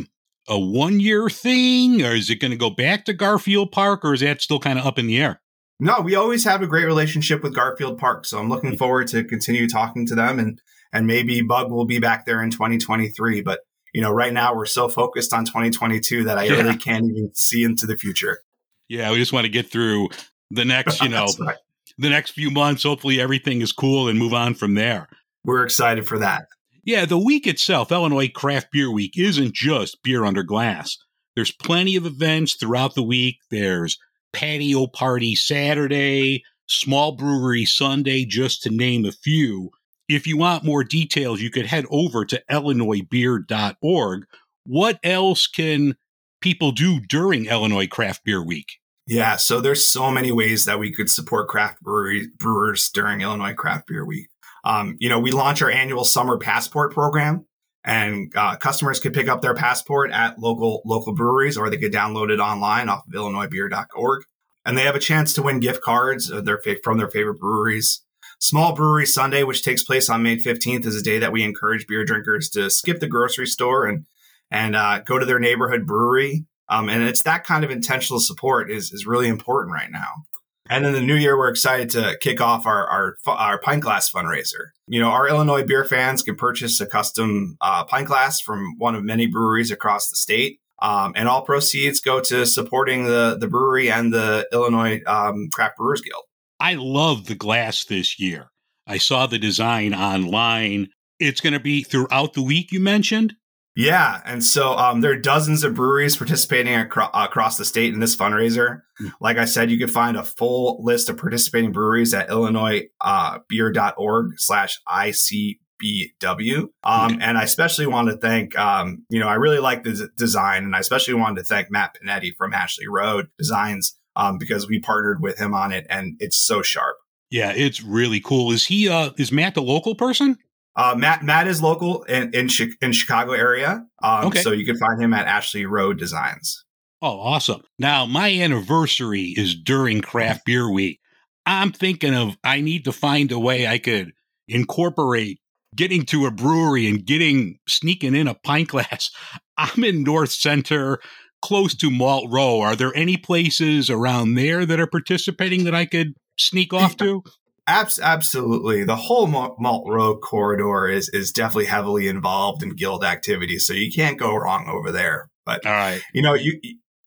a 0.47 0.59
one 0.59 0.99
year 0.99 1.29
thing, 1.29 2.01
or 2.01 2.13
is 2.13 2.29
it 2.29 2.35
going 2.35 2.51
to 2.51 2.57
go 2.57 2.69
back 2.69 3.05
to 3.05 3.13
Garfield 3.13 3.71
Park, 3.71 4.03
or 4.03 4.13
is 4.13 4.21
that 4.21 4.41
still 4.41 4.59
kind 4.59 4.79
of 4.79 4.85
up 4.85 4.99
in 4.99 5.07
the 5.07 5.21
air? 5.21 5.41
No, 5.79 5.99
we 6.01 6.15
always 6.15 6.45
have 6.45 6.61
a 6.61 6.67
great 6.67 6.85
relationship 6.85 7.43
with 7.43 7.55
Garfield 7.55 7.97
Park. 7.97 8.25
So 8.25 8.39
I'm 8.39 8.49
looking 8.49 8.71
hmm. 8.71 8.77
forward 8.77 9.07
to 9.09 9.23
continue 9.23 9.67
talking 9.67 10.05
to 10.07 10.15
them 10.15 10.39
and, 10.39 10.61
and 10.93 11.07
maybe 11.07 11.41
Bug 11.41 11.71
will 11.71 11.85
be 11.85 11.99
back 11.99 12.25
there 12.25 12.41
in 12.41 12.51
2023. 12.51 13.41
But, 13.41 13.61
you 13.93 14.01
know, 14.01 14.11
right 14.11 14.31
now 14.31 14.55
we're 14.55 14.65
so 14.65 14.87
focused 14.87 15.33
on 15.33 15.45
2022 15.45 16.23
that 16.23 16.37
I 16.37 16.43
Yeah. 16.43 16.51
really 16.61 16.77
can't 16.77 17.05
even 17.05 17.31
see 17.33 17.63
into 17.63 17.85
the 17.85 17.97
future. 17.97 18.39
Yeah, 18.87 19.11
we 19.11 19.17
just 19.17 19.33
want 19.33 19.45
to 19.45 19.51
get 19.51 19.69
through 19.69 20.09
the 20.51 20.63
next, 20.63 21.01
you 21.01 21.09
know, 21.09 21.27
right. 21.39 21.57
the 21.97 22.09
next 22.09 22.31
few 22.31 22.49
months. 22.51 22.83
Hopefully, 22.83 23.19
everything 23.19 23.61
is 23.61 23.71
cool 23.71 24.07
and 24.07 24.19
move 24.19 24.33
on 24.33 24.53
from 24.53 24.75
there. 24.75 25.09
We're 25.43 25.63
excited 25.63 26.07
for 26.07 26.19
that. 26.19 26.45
Yeah, 26.83 27.05
the 27.05 27.17
week 27.17 27.47
itself, 27.47 27.91
Illinois 27.91 28.27
Craft 28.27 28.71
Beer 28.71 28.91
Week, 28.91 29.17
isn't 29.17 29.53
just 29.53 30.03
beer 30.03 30.25
under 30.25 30.43
glass. 30.43 30.97
There's 31.35 31.51
plenty 31.51 31.95
of 31.95 32.05
events 32.05 32.55
throughout 32.55 32.93
the 32.93 33.03
week. 33.03 33.37
There's 33.49 33.97
patio 34.33 34.87
party 34.87 35.35
Saturday, 35.35 36.43
small 36.67 37.13
brewery 37.13 37.65
Sunday, 37.65 38.25
just 38.25 38.63
to 38.63 38.69
name 38.69 39.05
a 39.05 39.13
few. 39.13 39.71
If 40.09 40.27
you 40.27 40.37
want 40.37 40.65
more 40.65 40.83
details, 40.83 41.41
you 41.41 41.49
could 41.49 41.65
head 41.65 41.85
over 41.89 42.25
to 42.25 42.43
illinoisbeer.org. 42.51 44.25
What 44.65 44.99
else 45.03 45.47
can 45.47 45.95
people 46.41 46.71
do 46.73 46.99
during 46.99 47.45
Illinois 47.45 47.87
Craft 47.87 48.25
Beer 48.25 48.43
Week? 48.43 48.67
Yeah. 49.07 49.37
So 49.37 49.61
there's 49.61 49.87
so 49.87 50.11
many 50.11 50.31
ways 50.31 50.65
that 50.65 50.79
we 50.79 50.93
could 50.93 51.09
support 51.09 51.47
craft 51.47 51.81
brewery, 51.81 52.27
brewers 52.37 52.89
during 52.93 53.21
Illinois 53.21 53.53
Craft 53.53 53.87
Beer 53.87 54.05
Week. 54.05 54.29
Um, 54.63 54.95
you 54.99 55.09
know, 55.09 55.19
we 55.19 55.31
launch 55.31 55.61
our 55.61 55.69
annual 55.69 56.05
summer 56.05 56.37
passport 56.37 56.93
program 56.93 57.45
and 57.83 58.31
uh, 58.35 58.55
customers 58.55 58.99
can 58.99 59.11
pick 59.11 59.27
up 59.27 59.41
their 59.41 59.53
passport 59.53 60.11
at 60.11 60.39
local 60.39 60.81
local 60.85 61.13
breweries 61.13 61.57
or 61.57 61.69
they 61.69 61.77
could 61.77 61.91
download 61.91 62.31
it 62.31 62.39
online 62.39 62.87
off 62.89 63.05
of 63.05 63.13
illinoisbeer.org 63.13 64.23
and 64.65 64.77
they 64.77 64.83
have 64.83 64.95
a 64.95 64.99
chance 64.99 65.33
to 65.33 65.41
win 65.41 65.59
gift 65.59 65.81
cards 65.81 66.31
their 66.43 66.61
from 66.83 66.97
their 66.97 67.09
favorite 67.09 67.39
breweries. 67.39 68.03
Small 68.39 68.73
brewery 68.73 69.05
sunday 69.05 69.43
which 69.43 69.63
takes 69.63 69.83
place 69.83 70.09
on 70.09 70.23
may 70.23 70.37
15th 70.37 70.85
is 70.85 70.95
a 70.95 71.03
day 71.03 71.19
that 71.19 71.33
we 71.33 71.43
encourage 71.43 71.87
beer 71.87 72.05
drinkers 72.05 72.49
to 72.51 72.69
skip 72.69 72.99
the 72.99 73.07
grocery 73.07 73.47
store 73.47 73.85
and 73.85 74.05
and 74.49 74.75
uh, 74.75 74.99
go 74.99 75.17
to 75.17 75.25
their 75.25 75.39
neighborhood 75.39 75.85
brewery. 75.85 76.45
Um, 76.69 76.87
and 76.87 77.03
it's 77.03 77.23
that 77.23 77.43
kind 77.43 77.65
of 77.65 77.71
intentional 77.71 78.19
support 78.19 78.69
is, 78.71 78.93
is 78.93 79.05
really 79.05 79.27
important 79.27 79.73
right 79.73 79.91
now 79.91 80.25
and 80.69 80.85
in 80.85 80.93
the 80.93 81.01
new 81.01 81.15
year, 81.15 81.37
we're 81.37 81.49
excited 81.49 81.89
to 81.91 82.17
kick 82.21 82.39
off 82.39 82.65
our, 82.65 82.87
our, 82.87 83.17
our 83.27 83.59
pint 83.59 83.83
glass 83.83 84.09
fundraiser. 84.09 84.69
You 84.87 85.01
know, 85.01 85.09
our 85.09 85.27
Illinois 85.27 85.63
beer 85.63 85.83
fans 85.83 86.21
can 86.21 86.35
purchase 86.35 86.79
a 86.79 86.85
custom 86.85 87.57
uh, 87.59 87.83
pint 87.83 88.07
glass 88.07 88.39
from 88.39 88.75
one 88.77 88.95
of 88.95 89.03
many 89.03 89.27
breweries 89.27 89.71
across 89.71 90.09
the 90.09 90.15
state. 90.15 90.59
Um, 90.81 91.13
and 91.15 91.27
all 91.27 91.43
proceeds 91.43 92.01
go 92.01 92.19
to 92.21 92.45
supporting 92.45 93.05
the, 93.05 93.37
the 93.39 93.47
brewery 93.47 93.89
and 93.91 94.13
the 94.13 94.47
Illinois 94.51 95.01
um, 95.05 95.49
Craft 95.53 95.77
Brewers 95.77 96.01
Guild. 96.01 96.23
I 96.59 96.75
love 96.75 97.25
the 97.25 97.35
glass 97.35 97.85
this 97.85 98.19
year. 98.19 98.49
I 98.87 98.97
saw 98.97 99.27
the 99.27 99.39
design 99.39 99.93
online. 99.93 100.87
It's 101.19 101.41
going 101.41 101.53
to 101.53 101.59
be 101.59 101.83
throughout 101.83 102.33
the 102.33 102.41
week, 102.41 102.71
you 102.71 102.79
mentioned? 102.79 103.35
Yeah, 103.75 104.21
and 104.23 104.43
so 104.43 104.73
um, 104.77 105.01
there 105.01 105.11
are 105.13 105.17
dozens 105.17 105.63
of 105.63 105.73
breweries 105.73 106.15
participating 106.15 106.73
acro- 106.73 107.09
across 107.13 107.57
the 107.57 107.65
state 107.65 107.91
in 107.93 107.99
this 107.99 108.15
fundraiser. 108.15 108.81
Like 109.19 109.37
I 109.37 109.45
said, 109.45 109.71
you 109.71 109.79
can 109.79 109.87
find 109.87 110.15
a 110.15 110.23
full 110.23 110.83
list 110.83 111.09
of 111.09 111.17
participating 111.17 111.71
breweries 111.71 112.13
at 112.13 112.29
illinoisbeer.org 112.29 114.33
slash 114.37 114.79
ICBW. 114.87 116.67
Um, 116.83 117.17
And 117.21 117.37
I 117.37 117.43
especially 117.43 117.87
want 117.87 118.09
to 118.09 118.17
thank, 118.17 118.57
um, 118.57 119.05
you 119.09 119.19
know, 119.19 119.27
I 119.27 119.35
really 119.35 119.59
like 119.59 119.83
the 119.83 119.93
d- 119.93 120.05
design, 120.17 120.63
and 120.63 120.75
I 120.75 120.79
especially 120.79 121.15
wanted 121.15 121.41
to 121.41 121.45
thank 121.45 121.71
Matt 121.71 121.97
Panetti 122.01 122.31
from 122.37 122.53
Ashley 122.53 122.87
Road 122.87 123.27
Designs 123.37 123.95
um, 124.15 124.37
because 124.37 124.67
we 124.67 124.79
partnered 124.79 125.21
with 125.21 125.39
him 125.39 125.53
on 125.53 125.71
it, 125.71 125.85
and 125.89 126.15
it's 126.19 126.37
so 126.37 126.61
sharp. 126.61 126.95
Yeah, 127.31 127.51
it's 127.51 127.81
really 127.81 128.19
cool. 128.19 128.51
Is 128.51 128.67
he 128.67 128.87
uh 128.87 129.09
is 129.17 129.31
Matt 129.31 129.55
the 129.55 129.63
local 129.63 129.95
person? 129.95 130.37
Uh, 130.75 130.95
Matt 130.97 131.23
Matt 131.23 131.47
is 131.47 131.61
local 131.61 132.03
in 132.03 132.33
in, 132.33 132.47
Chi- 132.49 132.71
in 132.81 132.91
Chicago 132.93 133.33
area, 133.33 133.85
um, 134.01 134.25
Okay. 134.27 134.41
so 134.41 134.51
you 134.51 134.65
can 134.65 134.77
find 134.77 135.01
him 135.01 135.13
at 135.13 135.27
Ashley 135.27 135.65
Road 135.65 135.99
Designs. 135.99 136.63
Oh, 137.01 137.19
awesome. 137.19 137.61
Now, 137.77 138.05
my 138.05 138.31
anniversary 138.31 139.33
is 139.37 139.55
during 139.55 140.01
craft 140.01 140.45
beer 140.45 140.71
week. 140.71 140.99
I'm 141.45 141.71
thinking 141.73 142.15
of 142.15 142.37
I 142.43 142.61
need 142.61 142.85
to 142.85 142.91
find 142.93 143.31
a 143.31 143.37
way 143.39 143.67
I 143.67 143.77
could 143.77 144.13
incorporate 144.47 145.39
getting 145.75 146.03
to 146.05 146.25
a 146.25 146.31
brewery 146.31 146.87
and 146.87 147.05
getting 147.05 147.57
sneaking 147.67 148.15
in 148.15 148.27
a 148.27 148.35
pint 148.35 148.69
glass. 148.69 149.09
I'm 149.57 149.83
in 149.83 150.03
North 150.03 150.31
Center, 150.31 150.99
close 151.41 151.75
to 151.75 151.91
Malt 151.91 152.31
Row. 152.31 152.61
Are 152.61 152.75
there 152.75 152.95
any 152.95 153.17
places 153.17 153.89
around 153.89 154.35
there 154.35 154.65
that 154.65 154.79
are 154.79 154.87
participating 154.87 155.65
that 155.65 155.75
I 155.75 155.85
could 155.85 156.13
sneak 156.39 156.73
off 156.73 156.95
to? 157.03 157.21
Abs- 157.65 157.99
absolutely. 157.99 158.83
The 158.83 158.95
whole 158.95 159.27
Malt 159.27 159.87
Row 159.87 160.17
corridor 160.17 160.87
is 160.87 161.09
is 161.09 161.31
definitely 161.31 161.65
heavily 161.65 162.07
involved 162.07 162.61
in 162.61 162.75
guild 162.75 163.03
activities, 163.03 163.65
so 163.65 163.73
you 163.73 163.91
can't 163.91 164.19
go 164.19 164.35
wrong 164.35 164.67
over 164.69 164.91
there. 164.91 165.29
But 165.45 165.65
All 165.65 165.71
right. 165.71 166.01
you 166.13 166.21
know, 166.21 166.33
you 166.33 166.59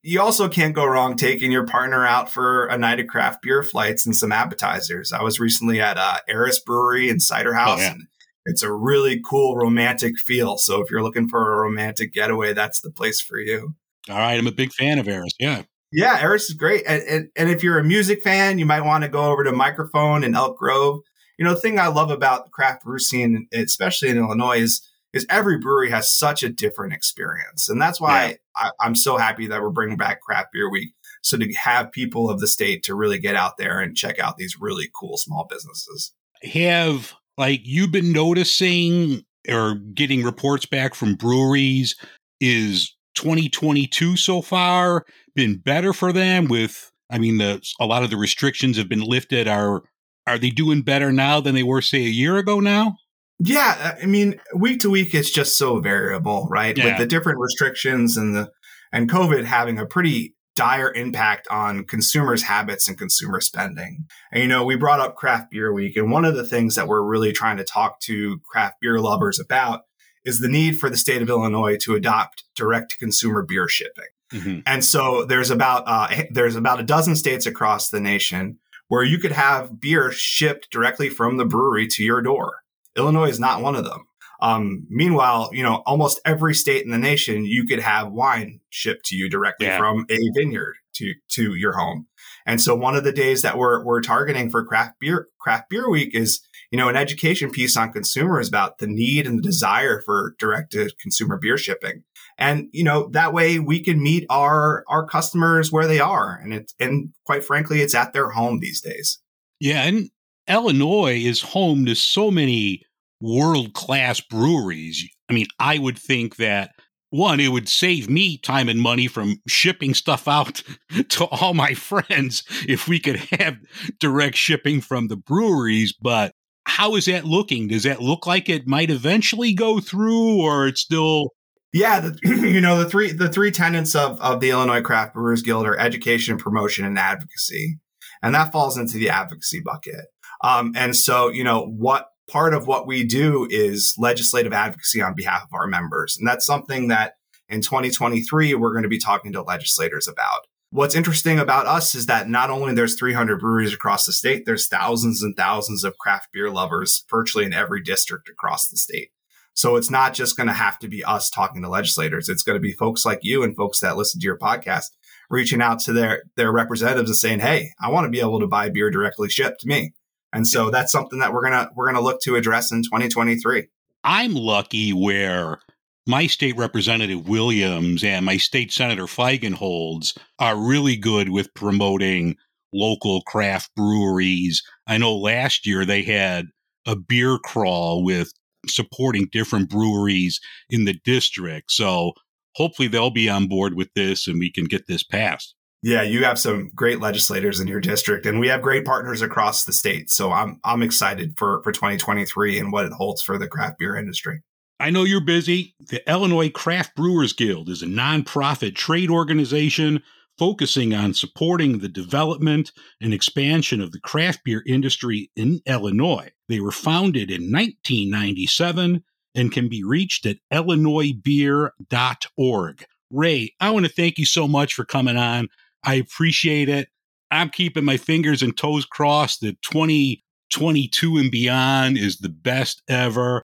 you 0.03 0.21
also 0.21 0.49
can't 0.49 0.75
go 0.75 0.87
wrong 0.87 1.17
taking 1.17 1.51
your 1.53 1.67
partner 1.67 2.07
out 2.07 2.33
for 2.33 2.67
a 2.67 2.79
night 2.79 3.01
of 3.01 3.07
craft 3.07 3.43
beer 3.43 3.63
flights 3.63 4.07
and 4.07 4.17
some 4.17 4.33
appetizers. 4.33 5.13
I 5.13 5.23
was 5.23 5.41
recently 5.41 5.81
at 5.81 5.99
uh, 5.99 6.19
Eris 6.29 6.61
Brewery 6.61 7.11
and 7.11 7.21
Cider 7.21 7.55
House, 7.55 7.81
yeah. 7.81 7.93
and 7.93 8.03
it's 8.47 8.63
a 8.63 8.73
really 8.73 9.21
cool 9.29 9.57
romantic 9.57 10.17
feel. 10.19 10.57
So 10.57 10.81
if 10.81 10.91
you're 10.91 11.03
looking 11.03 11.29
for 11.29 11.53
a 11.53 11.59
romantic 11.59 12.13
getaway, 12.13 12.55
that's 12.55 12.81
the 12.81 12.91
place 12.91 13.21
for 13.21 13.39
you. 13.39 13.75
All 14.09 14.17
right. 14.17 14.39
I'm 14.39 14.47
a 14.47 14.53
big 14.53 14.73
fan 14.73 14.99
of 14.99 15.09
Eris. 15.09 15.35
Yeah. 15.41 15.63
Yeah, 15.93 16.19
Eris 16.21 16.49
is 16.49 16.55
great. 16.55 16.85
And, 16.87 17.02
and, 17.05 17.28
and 17.37 17.50
if 17.50 17.62
you're 17.62 17.78
a 17.78 17.85
music 17.85 18.23
fan, 18.23 18.59
you 18.59 18.66
might 18.66 18.83
want 18.83 19.05
to 19.05 19.09
go 19.09 19.31
over 19.31 19.45
to 19.45 19.52
Mikerphone 19.52 20.25
in 20.25 20.35
Elk 20.35 20.59
Grove. 20.59 21.00
You 21.38 21.45
know, 21.45 21.55
the 21.55 21.61
thing 21.61 21.78
I 21.78 21.88
love 21.88 22.11
about 22.11 22.45
the 22.45 22.50
craft 22.50 22.85
brew 22.85 22.99
scene, 22.99 23.47
especially 23.52 24.09
in 24.09 24.19
Illinois, 24.19 24.59
is, 24.59 24.87
is 25.12 25.26
every 25.31 25.59
brewery 25.59 25.90
has 25.90 26.12
such 26.12 26.43
a 26.43 26.49
different 26.49 26.93
experience. 26.93 27.69
And 27.69 27.81
that's 27.81 28.00
why 28.00 28.37
I, 28.57 28.71
I'm 28.81 28.95
so 28.95 29.16
happy 29.16 29.47
that 29.47 29.62
we're 29.62 29.71
bringing 29.71 29.97
back 29.97 30.21
Craft 30.23 30.49
Beer 30.52 30.71
Week. 30.71 30.93
So 31.23 31.37
to 31.37 31.52
have 31.55 31.93
people 31.93 32.31
of 32.31 32.40
the 32.40 32.47
state 32.47 32.83
to 32.85 32.95
really 32.95 33.19
get 33.19 33.37
out 33.37 33.57
there 33.57 33.81
and 33.81 33.97
check 33.97 34.19
out 34.19 34.37
these 34.37 34.57
really 34.61 34.88
cool 34.99 35.16
small 35.16 35.47
businesses. 35.49 36.12
have 36.43 37.14
like 37.38 37.61
you've 37.64 37.93
been 37.93 38.12
noticing 38.12 39.25
or 39.49 39.76
getting 39.95 40.23
reports 40.23 40.66
back 40.66 40.95
from 40.95 41.14
breweries 41.14 41.97
is 42.40 42.95
2022 43.14 44.16
so 44.16 44.43
far 44.43 45.05
been 45.37 45.59
better 45.59 45.93
for 45.93 46.12
them 46.12 46.47
with 46.47 46.90
i 47.11 47.19
mean 47.19 47.38
the 47.38 47.62
a 47.78 47.87
lot 47.87 48.02
of 48.02 48.11
the 48.11 48.16
restrictions 48.16 48.76
have 48.76 48.88
been 48.88 49.02
lifted 49.02 49.47
are 49.47 49.83
are 50.26 50.38
they 50.38 50.50
doing 50.50 50.83
better 50.83 51.12
now 51.12 51.40
than 51.40 51.55
they 51.55 51.62
were 51.62 51.81
say 51.83 51.99
a 51.99 52.09
year 52.09 52.37
ago 52.37 52.59
now 52.59 52.97
Yeah, 53.38 53.76
uh, 53.81 54.02
I 54.02 54.07
mean, 54.07 54.40
week 54.55 54.81
to 54.81 54.90
week, 54.90 55.14
it's 55.14 55.31
just 55.31 55.59
so 55.59 55.78
variable, 55.78 56.49
right? 56.50 56.76
Yeah. 56.76 56.87
With 56.87 56.99
the 56.99 57.07
different 57.07 57.38
restrictions 57.38 58.16
and 58.16 58.35
the 58.35 58.50
and 58.93 59.11
COVID 59.11 59.45
having 59.45 59.78
a 59.78 59.87
pretty 59.87 60.35
dire 60.55 60.90
impact 60.95 61.47
on 61.49 61.85
consumers' 61.85 62.45
habits 62.45 62.88
and 62.88 62.97
consumer 62.97 63.40
spending. 63.40 64.07
And 64.33 64.43
you 64.43 64.49
know, 64.49 64.64
we 64.64 64.75
brought 64.76 65.00
up 65.00 65.16
craft 65.16 65.50
beer 65.50 65.73
week, 65.73 65.97
and 65.97 66.11
one 66.11 66.25
of 66.25 66.35
the 66.35 66.47
things 66.47 66.75
that 66.76 66.88
we're 66.88 67.02
really 67.02 67.33
trying 67.33 67.59
to 67.59 67.64
talk 67.64 68.00
to 68.00 68.40
craft 68.50 68.76
beer 68.81 68.99
lovers 69.00 69.38
about 69.38 69.83
is 70.25 70.40
the 70.40 70.49
need 70.49 70.78
for 70.78 70.88
the 70.88 70.97
state 70.97 71.23
of 71.23 71.28
Illinois 71.28 71.76
to 71.76 71.95
adopt 71.95 72.45
direct 72.57 72.93
to 72.93 72.99
consumer 72.99 73.45
beer 73.47 73.69
shipping. 73.69 74.07
Mhm. 74.33 74.62
And 74.66 74.85
so 74.85 75.25
there's 75.25 75.50
about 75.50 75.85
uh, 75.87 76.09
there's 76.30 76.56
about 76.56 76.80
a 76.80 76.85
dozen 76.85 77.16
states 77.16 77.47
across 77.47 77.90
the 77.90 78.00
nation 78.00 78.59
where 78.88 79.02
you 79.04 79.18
could 79.18 79.33
have 79.33 79.80
beer 79.80 80.12
shipped 80.12 80.71
directly 80.71 81.09
from 81.09 81.37
the 81.37 81.45
brewery 81.45 81.87
to 81.88 82.04
your 82.04 82.23
door. 82.23 82.61
Illinois 82.97 83.28
is 83.28 83.40
not 83.40 83.62
one 83.62 83.76
of 83.76 83.85
them. 83.85 84.06
Um, 84.40 84.87
meanwhile, 84.90 85.49
you 85.52 85.62
know, 85.62 85.83
almost 85.87 86.21
every 86.25 86.54
state 86.54 86.85
in 86.85 86.90
the 86.90 86.99
nation, 86.99 87.45
you 87.47 87.66
could 87.66 87.78
have 87.80 88.12
wine 88.12 88.61
shipped 88.68 89.06
to 89.06 89.16
you 89.16 89.30
directly 89.30 89.66
Yeah. 89.66 89.78
from 89.78 90.04
a 90.11 90.18
vineyard 90.37 90.75
to 90.97 91.14
to 91.33 91.54
your 91.54 91.73
home. 91.73 92.06
And 92.45 92.61
so 92.61 92.75
one 92.75 92.95
of 92.97 93.02
the 93.04 93.12
days 93.12 93.42
that 93.42 93.56
we're 93.59 93.85
we're 93.85 94.00
targeting 94.02 94.50
for 94.50 94.64
craft 94.64 95.00
beer 95.00 95.28
craft 95.40 95.68
beer 95.71 95.88
week 95.90 96.14
is 96.14 96.40
you 96.70 96.78
know 96.78 96.88
an 96.88 96.96
education 96.96 97.50
piece 97.50 97.76
on 97.76 97.92
consumers 97.92 98.49
about 98.49 98.78
the 98.78 98.87
need 98.87 99.26
and 99.26 99.38
the 99.38 99.42
desire 99.42 100.00
for 100.00 100.35
direct 100.38 100.73
to 100.73 100.90
consumer 101.00 101.37
beer 101.37 101.58
shipping. 101.58 102.04
And 102.38 102.68
you 102.73 102.85
know 102.85 103.08
that 103.12 103.32
way 103.32 103.58
we 103.58 103.82
can 103.82 104.02
meet 104.02 104.26
our 104.30 104.85
our 104.88 105.06
customers 105.06 105.73
where 105.73 105.87
they 105.87 106.00
are, 106.00 106.38
and 106.42 106.52
it's 106.52 106.75
and 106.78 107.11
quite 107.25 107.44
frankly, 107.44 107.80
it's 107.80 107.94
at 107.94 108.12
their 108.12 108.30
home 108.30 108.61
these 108.61 108.80
days. 108.80 109.18
Yeah, 109.61 109.82
and 109.85 110.11
Illinois 110.49 111.16
is 111.16 111.40
home 111.40 111.87
to 111.87 111.94
so 111.94 112.30
many 112.30 112.82
world 113.20 113.73
class 113.73 114.20
breweries. 114.20 115.08
I 115.28 115.32
mean, 115.32 115.46
I 115.58 115.78
would 115.78 115.99
think 115.99 116.37
that 116.37 116.70
one, 117.11 117.40
it 117.40 117.49
would 117.49 117.68
save 117.68 118.11
me 118.11 118.37
time 118.37 118.68
and 118.68 118.80
money 118.80 119.06
from 119.06 119.40
shipping 119.46 119.94
stuff 119.94 120.28
out 120.28 120.62
to 121.08 121.25
all 121.26 121.54
my 121.54 121.75
friends 121.75 122.44
if 122.68 122.88
we 122.88 123.00
could 123.00 123.16
have 123.16 123.56
direct 124.00 124.37
shipping 124.37 124.80
from 124.80 125.08
the 125.08 125.16
breweries. 125.16 125.92
But 125.92 126.32
how 126.66 126.96
is 126.96 127.06
that 127.06 127.25
looking? 127.25 127.68
Does 127.68 127.85
that 127.85 128.02
look 128.02 128.26
like 128.26 128.49
it 128.49 128.66
might 128.66 128.90
eventually 128.90 129.54
go 129.54 129.80
through, 129.80 130.42
or 130.42 130.66
it's 130.66 130.80
still 130.80 131.30
Yeah, 131.73 132.00
the, 132.00 132.18
you 132.25 132.61
know 132.61 132.78
the 132.78 132.90
three 132.90 133.12
the 133.12 133.28
three 133.28 133.50
tenets 133.50 133.94
of 133.94 134.20
of 134.20 134.40
the 134.40 134.50
Illinois 134.50 134.82
Craft 134.82 135.14
Brewers 135.14 135.42
Guild 135.42 135.64
are 135.64 135.78
education, 135.78 136.37
promotion, 136.37 136.85
and 136.85 136.99
advocacy, 136.99 137.78
and 138.23 138.35
that 138.35 138.52
falls 138.52 138.76
into 138.76 138.99
the 138.99 139.08
advocacy 139.08 139.61
bucket. 139.61 140.06
Um, 140.42 140.73
and 140.76 140.94
so 140.96 141.28
you 141.28 141.44
know 141.44 141.66
what 141.66 142.08
part 142.28 142.52
of 142.52 142.66
what 142.66 142.87
we 142.87 143.04
do 143.04 143.46
is 143.49 143.94
legislative 143.96 144.52
advocacy 144.52 145.00
on 145.00 145.14
behalf 145.14 145.44
of 145.44 145.54
our 145.54 145.68
members, 145.68 146.16
and 146.18 146.26
that's 146.26 146.44
something 146.44 146.88
that 146.88 147.14
in 147.49 147.61
2023 147.61 148.54
we're 148.54 148.73
going 148.73 148.82
to 148.82 148.88
be 148.88 148.99
talking 148.99 149.32
to 149.32 149.42
legislators 149.42 150.08
about. 150.08 150.46
What's 150.76 150.95
interesting 150.95 151.38
about 151.38 151.64
us 151.64 151.95
is 151.95 152.04
that 152.04 152.28
not 152.28 152.50
only 152.50 152.75
there's 152.75 152.99
300 152.99 153.40
breweries 153.40 153.73
across 153.73 154.04
the 154.04 154.12
state, 154.12 154.45
there's 154.45 154.68
thousands 154.68 155.23
and 155.23 155.35
thousands 155.35 155.85
of 155.85 155.97
craft 155.97 156.28
beer 156.35 156.50
lovers 156.50 157.06
virtually 157.09 157.47
in 157.47 157.54
every 157.54 157.80
district 157.80 158.28
across 158.28 158.68
the 158.68 158.76
state. 158.76 159.09
So 159.54 159.76
it's 159.76 159.90
not 159.90 160.12
just 160.12 160.37
going 160.37 160.49
to 160.49 160.52
have 160.52 160.78
to 160.80 160.88
be 160.88 161.02
us 161.02 161.30
talking 161.30 161.62
to 161.62 161.71
legislators. 161.71 162.28
It's 162.28 162.42
going 162.42 162.56
to 162.56 162.61
be 162.61 162.73
folks 162.73 163.06
like 163.06 163.21
you 163.23 163.42
and 163.42 163.56
folks 163.56 163.80
that 163.80 163.97
listen 163.97 164.21
to 164.21 164.26
your 164.26 164.38
podcast 164.38 164.90
reaching 165.30 165.62
out 165.62 165.78
to 165.78 165.95
their 165.95 166.25
their 166.37 166.52
representatives 166.52 167.09
and 167.09 167.16
saying, 167.16 167.40
"Hey, 167.40 167.71
I 167.80 167.88
want 167.88 168.04
to 168.04 168.11
be 168.11 168.21
able 168.21 168.40
to 168.40 168.47
buy 168.47 168.68
beer 168.68 168.90
directly 168.90 169.30
shipped 169.30 169.62
to 169.62 169.68
me." 169.68 169.95
And 170.35 170.47
so 170.47 170.68
that's 170.68 170.92
something 170.92 171.21
that 171.21 171.33
we're 171.33 171.49
going 171.49 171.54
to 171.54 171.71
we're 171.75 171.87
going 171.87 171.97
to 171.97 172.02
look 172.02 172.21
to 172.25 172.37
address 172.37 172.71
in 172.71 172.83
2023. 172.83 173.68
I'm 174.04 174.35
lucky 174.35 174.92
where 174.92 175.59
my 176.07 176.27
state 176.27 176.57
representative 176.57 177.29
Williams 177.29 178.05
and 178.05 178.25
my 178.25 178.37
state 178.37 178.73
senator 178.73 179.05
Feigenholtz 179.05 180.17
are 180.39 180.57
really 180.57 180.97
good 180.97 181.31
with 181.31 181.53
promoting 181.55 182.37
local 182.73 183.23
craft 183.23 183.71
breweries. 183.75 184.63
I 184.87 184.99
know 184.99 185.17
last 185.17 185.67
year 185.67 185.85
they 185.85 186.03
had 186.03 186.47
a 186.87 186.95
beer 186.95 187.39
crawl 187.39 188.05
with 188.05 188.33
supporting 188.69 189.29
different 189.33 189.69
breweries 189.69 190.40
in 190.71 190.85
the 190.85 190.95
district. 191.05 191.73
So 191.73 192.12
hopefully 192.55 192.88
they'll 192.88 193.11
be 193.11 193.29
on 193.29 193.49
board 193.49 193.75
with 193.75 193.88
this 193.95 194.29
and 194.29 194.38
we 194.38 194.51
can 194.51 194.64
get 194.64 194.87
this 194.87 195.03
passed. 195.03 195.55
Yeah, 195.83 196.03
you 196.03 196.25
have 196.25 196.38
some 196.38 196.71
great 196.75 197.01
legislators 197.01 197.61
in 197.61 197.69
your 197.69 197.81
district 197.81 198.27
and 198.27 198.40
we 198.40 198.49
have 198.49 198.62
great 198.62 198.85
partners 198.85 199.23
across 199.23 199.64
the 199.64 199.73
state. 199.73 200.11
So 200.11 200.33
I'm 200.33 200.59
I'm 200.64 200.83
excited 200.83 201.35
for 201.37 201.62
for 201.62 201.71
2023 201.71 202.59
and 202.59 202.73
what 202.73 202.87
it 202.87 202.92
holds 202.92 203.23
for 203.23 203.38
the 203.38 203.47
craft 203.47 203.79
beer 203.79 203.97
industry. 203.97 204.40
I 204.79 204.91
know 204.91 205.05
you're 205.05 205.25
busy. 205.25 205.75
The 205.81 206.07
Illinois 206.11 206.51
Craft 206.51 206.95
Brewers 206.95 207.33
Guild 207.33 207.71
is 207.71 207.83
a 207.83 207.87
nonprofit 207.87 208.75
trade 208.75 209.09
organization 209.11 210.03
focusing 210.39 210.93
on 210.93 211.15
supporting 211.15 211.79
the 211.79 211.89
development 211.89 212.73
and 213.01 213.15
expansion 213.15 213.81
of 213.81 213.93
the 213.93 214.01
craft 214.01 214.41
beer 214.45 214.62
industry 214.67 215.31
in 215.35 215.62
Illinois. 215.65 216.31
They 216.49 216.61
were 216.61 216.73
founded 216.73 217.31
in 217.31 217.51
1997 217.51 219.03
and 219.35 219.51
can 219.51 219.71
be 219.71 219.83
reached 219.83 220.27
at 220.27 220.37
illinoisbeer.org. 220.53 222.85
Ray, 223.11 223.55
I 223.61 223.71
want 223.71 223.87
to 223.87 223.93
thank 223.93 224.19
you 224.19 224.27
so 224.27 224.47
much 224.47 224.75
for 224.75 224.85
coming 224.85 225.17
on. 225.17 225.49
I 225.85 225.95
appreciate 225.95 226.69
it. 226.69 226.89
I'm 227.31 227.49
keeping 227.49 227.85
my 227.85 227.97
fingers 227.97 228.43
and 228.43 228.55
toes 228.57 228.85
crossed 228.85 229.41
that 229.41 229.62
2022 229.62 231.17
and 231.17 231.31
beyond 231.31 231.97
is 231.97 232.19
the 232.19 232.29
best 232.29 232.83
ever. 232.89 233.43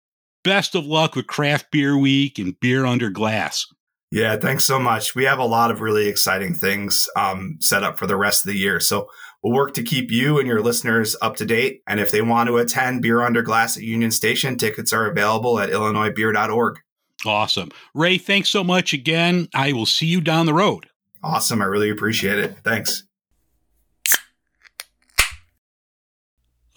Best 0.47 0.75
of 0.75 0.85
luck 0.85 1.13
with 1.13 1.27
Craft 1.27 1.71
Beer 1.71 1.97
Week 1.97 2.39
and 2.39 2.57
Beer 2.61 2.85
Under 2.85 3.09
Glass. 3.09 3.65
Yeah, 4.11 4.37
thanks 4.37 4.63
so 4.63 4.79
much. 4.79 5.13
We 5.13 5.25
have 5.25 5.39
a 5.39 5.45
lot 5.45 5.71
of 5.71 5.81
really 5.81 6.07
exciting 6.07 6.53
things 6.53 7.09
um, 7.17 7.57
set 7.59 7.83
up 7.83 7.99
for 7.99 8.07
the 8.07 8.15
rest 8.15 8.45
of 8.45 8.53
the 8.53 8.57
year. 8.57 8.79
So 8.79 9.09
we'll 9.43 9.51
work 9.51 9.73
to 9.73 9.83
keep 9.83 10.09
you 10.09 10.39
and 10.39 10.47
your 10.47 10.61
listeners 10.61 11.17
up 11.21 11.35
to 11.35 11.45
date. 11.45 11.81
And 11.85 11.99
if 11.99 12.11
they 12.11 12.21
want 12.21 12.47
to 12.47 12.55
attend 12.59 13.01
Beer 13.01 13.23
Under 13.23 13.41
Glass 13.41 13.75
at 13.75 13.83
Union 13.83 14.09
Station, 14.09 14.55
tickets 14.55 14.93
are 14.93 15.11
available 15.11 15.59
at 15.59 15.69
illinoisbeer.org. 15.69 16.79
Awesome. 17.25 17.69
Ray, 17.93 18.17
thanks 18.17 18.49
so 18.49 18.63
much 18.63 18.93
again. 18.93 19.49
I 19.53 19.73
will 19.73 19.85
see 19.85 20.05
you 20.07 20.21
down 20.21 20.45
the 20.45 20.53
road. 20.53 20.87
Awesome. 21.21 21.61
I 21.61 21.65
really 21.65 21.89
appreciate 21.89 22.39
it. 22.39 22.55
Thanks. 22.63 23.03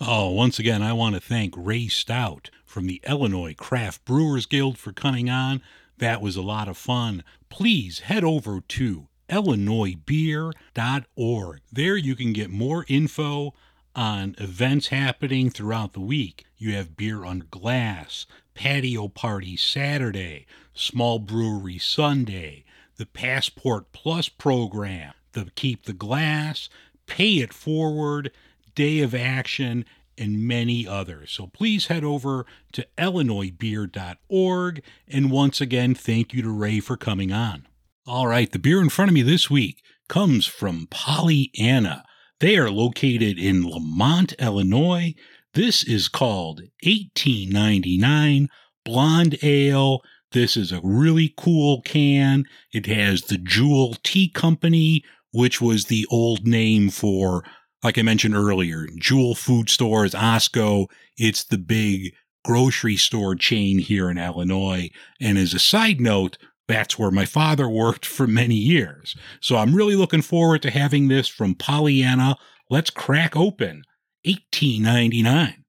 Oh, 0.01 0.31
once 0.31 0.59
again, 0.59 0.83
I 0.83 0.93
want 0.93 1.15
to 1.15 1.21
thank 1.21 1.55
Ray 1.57 1.87
Stout 1.87 2.51
from 2.71 2.87
the 2.87 3.03
Illinois 3.07 3.53
Craft 3.53 4.05
Brewers 4.05 4.47
Guild 4.47 4.79
for 4.79 4.93
coming 4.93 5.29
on. 5.29 5.61
That 5.99 6.23
was 6.23 6.37
a 6.37 6.43
lot 6.43 6.69
of 6.69 6.77
fun. 6.77 7.25
Please 7.49 7.99
head 8.01 8.23
over 8.23 8.61
to 8.61 9.09
illinoisbeer.org. 9.29 11.61
There 11.73 11.97
you 11.97 12.15
can 12.15 12.33
get 12.33 12.49
more 12.49 12.85
info 12.89 13.55
on 13.97 14.37
events 14.39 14.87
happening 14.89 15.51
throughout 15.51 15.95
the 15.95 16.01
week. 16.01 16.45
You 16.59 16.75
have 16.75 16.97
Beer 16.97 17.25
Under 17.25 17.47
Glass, 17.47 18.27
Patio 18.55 19.09
Party 19.09 19.57
Saturday, 19.57 20.47
Small 20.73 21.19
Brewery 21.19 21.79
Sunday, 21.79 22.65
the 22.97 23.07
Passport 23.07 23.91
Plus 23.91 24.29
program, 24.29 25.15
the 25.33 25.51
Keep 25.57 25.87
the 25.87 25.93
Glass, 25.93 26.69
Pay 27.07 27.39
It 27.39 27.53
Forward, 27.53 28.31
Day 28.77 29.01
of 29.01 29.13
Action, 29.13 29.85
and 30.21 30.47
many 30.47 30.87
others. 30.87 31.33
So 31.33 31.47
please 31.47 31.87
head 31.87 32.05
over 32.05 32.47
to 32.73 32.87
illinoisbeer.org. 32.99 34.83
And 35.09 35.31
once 35.31 35.61
again, 35.61 35.95
thank 35.95 36.33
you 36.33 36.43
to 36.43 36.51
Ray 36.51 36.81
for 36.81 36.97
coming 36.97 37.33
on. 37.33 37.67
All 38.07 38.27
right, 38.27 38.51
the 38.51 38.59
beer 38.59 38.81
in 38.81 38.89
front 38.91 39.11
of 39.11 39.15
me 39.15 39.23
this 39.23 39.51
week 39.51 39.83
comes 40.09 40.47
from 40.47 40.89
Pollyanna. 40.91 42.05
They 42.41 42.57
are 42.57 42.71
located 42.71 43.39
in 43.39 43.63
Lemont, 43.63 44.33
Illinois. 44.39 45.15
This 45.55 45.85
is 45.85 46.09
called 46.09 46.61
1899 46.83 48.49
Blonde 48.85 49.37
Ale. 49.43 50.01
This 50.33 50.57
is 50.57 50.73
a 50.73 50.81
really 50.83 51.35
cool 51.37 51.83
can. 51.83 52.45
It 52.73 52.87
has 52.87 53.23
the 53.23 53.37
Jewel 53.39 53.97
Tea 54.03 54.29
Company, 54.29 55.05
which 55.33 55.61
was 55.61 55.87
the 55.87 56.07
old 56.11 56.47
name 56.47 56.89
for, 56.89 57.45
like 57.83 57.99
I 57.99 58.03
mentioned 58.03 58.35
earlier, 58.35 58.87
Jewel 58.97 59.35
Food 59.35 59.71
Stores, 59.71 60.15
Osco. 60.15 60.87
It's 61.17 61.45
the 61.45 61.59
big 61.59 62.15
grocery 62.45 62.97
store 62.97 63.35
chain 63.35 63.79
here 63.79 64.11
in 64.11 64.19
Illinois. 64.19 64.91
And 65.21 65.39
as 65.39 65.55
a 65.55 65.59
side 65.59 66.01
note, 66.01 66.39
that's 66.69 66.99
where 66.99 67.11
my 67.11 67.25
father 67.25 67.69
worked 67.69 68.07
for 68.07 68.27
many 68.27 68.55
years. 68.55 69.17
So 69.41 69.57
I'm 69.57 69.75
really 69.75 69.97
looking 69.97 70.23
forward 70.23 70.63
to 70.63 70.71
having 70.71 71.09
this 71.09 71.27
from 71.27 71.55
Pollyanna. 71.55 72.37
Let's 72.69 72.91
crack 72.91 73.37
open 73.37 73.83
1899. 74.25 75.65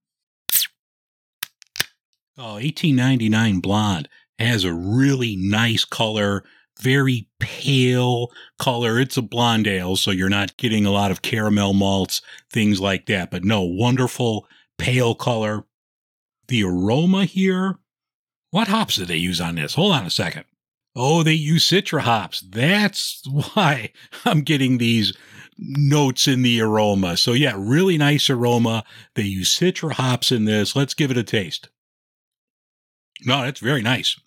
Oh, 2.38 2.54
1899 2.54 3.60
blonde 3.60 4.10
has 4.40 4.64
a 4.64 4.74
really 4.74 5.36
nice 5.36 5.86
color, 5.86 6.44
very 6.82 7.30
pale 7.40 8.32
color. 8.60 9.00
It's 9.00 9.18
a 9.18 9.22
blonde 9.22 9.68
ale, 9.68 9.96
so 9.96 10.12
you're 10.12 10.30
not 10.30 10.58
getting 10.58 10.86
a 10.86 10.92
lot 10.92 11.12
of 11.12 11.22
caramel 11.22 11.74
malts, 11.74 12.22
things 12.50 12.82
like 12.82 13.06
that. 13.06 13.32
But 13.32 13.44
no, 13.44 13.62
wonderful 13.62 14.48
pale 14.78 15.16
color. 15.16 15.64
the 16.48 16.64
aroma 16.64 17.26
here. 17.26 17.78
What 18.50 18.68
hops 18.68 18.96
did 18.98 19.08
they 19.08 19.16
use 19.16 19.40
on 19.40 19.56
this? 19.56 19.76
Hold 19.76 19.94
on 19.94 20.06
a 20.06 20.10
second. 20.10 20.44
Oh, 20.96 21.24
they 21.24 21.34
use 21.34 21.66
Citra 21.70 22.02
hops. 22.02 22.42
That's 22.42 23.24
why 23.54 23.92
I'm 24.26 24.42
getting 24.42 24.78
these 24.78 25.14
notes 25.58 26.28
in 26.28 26.42
the 26.42 26.60
aroma. 26.62 27.16
So 27.16 27.34
yeah, 27.34 27.54
really 27.58 27.98
nice 27.98 28.30
aroma. 28.30 28.84
They 29.16 29.24
use 29.24 29.58
Citra 29.58 29.94
hops 29.94 30.32
in 30.32 30.46
this. 30.46 30.76
Let's 30.76 30.94
give 30.94 31.12
it 31.12 31.18
a 31.18 31.24
taste. 31.24 31.70
No, 33.24 33.42
that's 33.44 33.60
very 33.60 33.82
nice. 33.82 34.20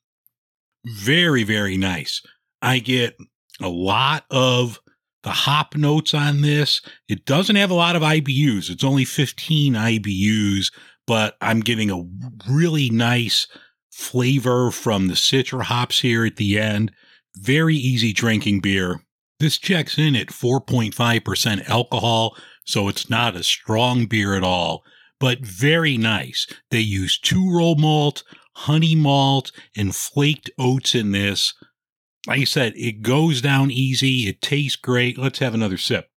Very, 0.86 1.42
very 1.42 1.76
nice. 1.76 2.22
I 2.64 2.78
get 2.78 3.16
a 3.60 3.68
lot 3.68 4.24
of 4.30 4.80
the 5.22 5.30
hop 5.30 5.76
notes 5.76 6.14
on 6.14 6.40
this. 6.40 6.80
It 7.08 7.26
doesn't 7.26 7.56
have 7.56 7.70
a 7.70 7.74
lot 7.74 7.94
of 7.94 8.02
IBUs. 8.02 8.70
It's 8.70 8.82
only 8.82 9.04
15 9.04 9.74
IBUs, 9.74 10.72
but 11.06 11.36
I'm 11.42 11.60
getting 11.60 11.90
a 11.90 12.04
really 12.50 12.88
nice 12.88 13.46
flavor 13.92 14.70
from 14.70 15.08
the 15.08 15.14
citra 15.14 15.64
hops 15.64 16.00
here 16.00 16.24
at 16.24 16.36
the 16.36 16.58
end. 16.58 16.90
Very 17.36 17.76
easy 17.76 18.14
drinking 18.14 18.60
beer. 18.60 19.00
This 19.40 19.58
checks 19.58 19.98
in 19.98 20.16
at 20.16 20.28
4.5% 20.28 21.68
alcohol, 21.68 22.34
so 22.64 22.88
it's 22.88 23.10
not 23.10 23.36
a 23.36 23.42
strong 23.42 24.06
beer 24.06 24.34
at 24.34 24.42
all, 24.42 24.84
but 25.20 25.40
very 25.40 25.98
nice. 25.98 26.46
They 26.70 26.80
use 26.80 27.18
two 27.18 27.54
row 27.54 27.74
malt, 27.74 28.24
honey 28.54 28.94
malt, 28.94 29.52
and 29.76 29.94
flaked 29.94 30.50
oats 30.58 30.94
in 30.94 31.12
this. 31.12 31.52
Like 32.26 32.40
I 32.40 32.44
said, 32.44 32.72
it 32.76 33.02
goes 33.02 33.40
down 33.40 33.70
easy. 33.70 34.28
It 34.28 34.40
tastes 34.40 34.76
great. 34.76 35.18
Let's 35.18 35.40
have 35.40 35.54
another 35.54 35.76
sip. 35.76 36.08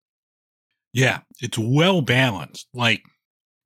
Yeah, 0.93 1.21
it's 1.41 1.59
well 1.59 2.01
balanced. 2.01 2.69
Like 2.73 3.03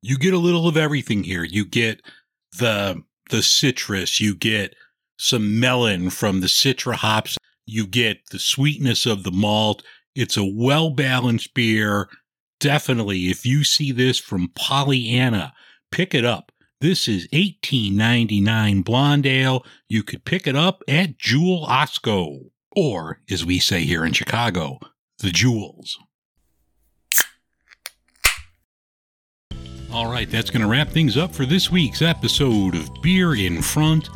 you 0.01 0.17
get 0.17 0.33
a 0.33 0.39
little 0.39 0.67
of 0.67 0.75
everything 0.77 1.23
here. 1.23 1.43
You 1.43 1.65
get 1.65 2.01
the 2.57 3.03
the 3.29 3.41
citrus, 3.41 4.19
you 4.19 4.35
get 4.35 4.75
some 5.17 5.59
melon 5.59 6.09
from 6.09 6.41
the 6.41 6.47
citra 6.47 6.95
hops, 6.95 7.37
you 7.65 7.87
get 7.87 8.17
the 8.31 8.39
sweetness 8.39 9.05
of 9.05 9.23
the 9.23 9.31
malt. 9.31 9.83
It's 10.15 10.35
a 10.35 10.43
well 10.45 10.89
balanced 10.89 11.53
beer. 11.53 12.09
Definitely, 12.59 13.29
if 13.29 13.45
you 13.45 13.63
see 13.63 13.91
this 13.91 14.19
from 14.19 14.51
Pollyanna, 14.55 15.53
pick 15.91 16.13
it 16.13 16.25
up. 16.25 16.51
This 16.81 17.07
is 17.07 17.27
1899 17.31 18.81
Blonde 18.81 19.27
Ale. 19.27 19.63
You 19.87 20.01
could 20.01 20.25
pick 20.25 20.47
it 20.47 20.55
up 20.55 20.81
at 20.87 21.19
Jewel 21.19 21.67
Osco, 21.67 22.49
or 22.71 23.19
as 23.29 23.45
we 23.45 23.59
say 23.59 23.81
here 23.81 24.03
in 24.03 24.13
Chicago, 24.13 24.79
the 25.19 25.29
Jewels. 25.29 25.99
All 29.93 30.11
right, 30.11 30.27
that's 30.27 30.49
going 30.49 30.63
to 30.63 30.67
wrap 30.67 30.89
things 30.89 31.17
up 31.17 31.35
for 31.35 31.45
this 31.45 31.69
week's 31.69 32.01
episode 32.01 32.73
of 32.73 32.89
Beer 33.03 33.35
in 33.35 33.61
Front. 33.61 34.09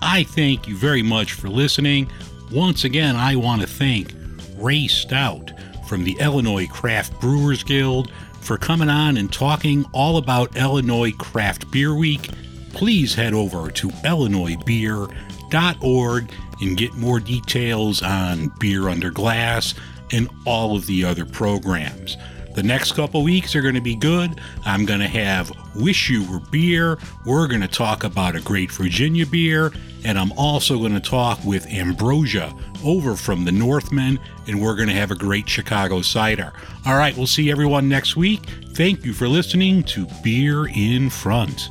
I 0.00 0.22
thank 0.22 0.68
you 0.68 0.76
very 0.76 1.02
much 1.02 1.32
for 1.32 1.48
listening. 1.48 2.08
Once 2.52 2.84
again, 2.84 3.16
I 3.16 3.34
want 3.34 3.60
to 3.62 3.66
thank 3.66 4.14
Ray 4.56 4.86
Stout 4.86 5.50
from 5.88 6.04
the 6.04 6.16
Illinois 6.20 6.68
Craft 6.68 7.20
Brewers 7.20 7.64
Guild 7.64 8.12
for 8.44 8.58
coming 8.58 8.90
on 8.90 9.16
and 9.16 9.32
talking 9.32 9.86
all 9.92 10.18
about 10.18 10.56
Illinois 10.56 11.12
Craft 11.12 11.70
Beer 11.70 11.94
Week. 11.94 12.28
Please 12.74 13.14
head 13.14 13.32
over 13.32 13.70
to 13.70 13.88
illinoisbeer.org 13.88 16.32
and 16.60 16.76
get 16.76 16.92
more 16.94 17.20
details 17.20 18.02
on 18.02 18.52
Beer 18.60 18.88
Under 18.88 19.10
Glass 19.10 19.74
and 20.12 20.28
all 20.44 20.76
of 20.76 20.84
the 20.86 21.04
other 21.04 21.24
programs. 21.24 22.18
The 22.54 22.62
next 22.62 22.92
couple 22.92 23.22
weeks 23.22 23.56
are 23.56 23.62
going 23.62 23.74
to 23.74 23.80
be 23.80 23.96
good. 23.96 24.40
I'm 24.64 24.86
going 24.86 25.00
to 25.00 25.08
have 25.08 25.52
Wish 25.74 26.08
You 26.08 26.22
Were 26.30 26.38
Beer. 26.38 26.98
We're 27.26 27.48
going 27.48 27.60
to 27.60 27.68
talk 27.68 28.04
about 28.04 28.36
a 28.36 28.40
great 28.40 28.70
Virginia 28.70 29.26
beer. 29.26 29.72
And 30.04 30.18
I'm 30.18 30.32
also 30.32 30.78
going 30.78 30.94
to 30.94 31.00
talk 31.00 31.42
with 31.44 31.66
Ambrosia 31.66 32.54
over 32.84 33.16
from 33.16 33.44
the 33.44 33.52
Northman. 33.52 34.20
And 34.46 34.62
we're 34.62 34.76
going 34.76 34.88
to 34.88 34.94
have 34.94 35.10
a 35.10 35.16
great 35.16 35.48
Chicago 35.48 36.00
cider. 36.00 36.52
All 36.86 36.96
right, 36.96 37.16
we'll 37.16 37.26
see 37.26 37.50
everyone 37.50 37.88
next 37.88 38.16
week. 38.16 38.40
Thank 38.74 39.04
you 39.04 39.12
for 39.12 39.26
listening 39.26 39.82
to 39.84 40.06
Beer 40.22 40.66
in 40.66 41.10
Front. 41.10 41.70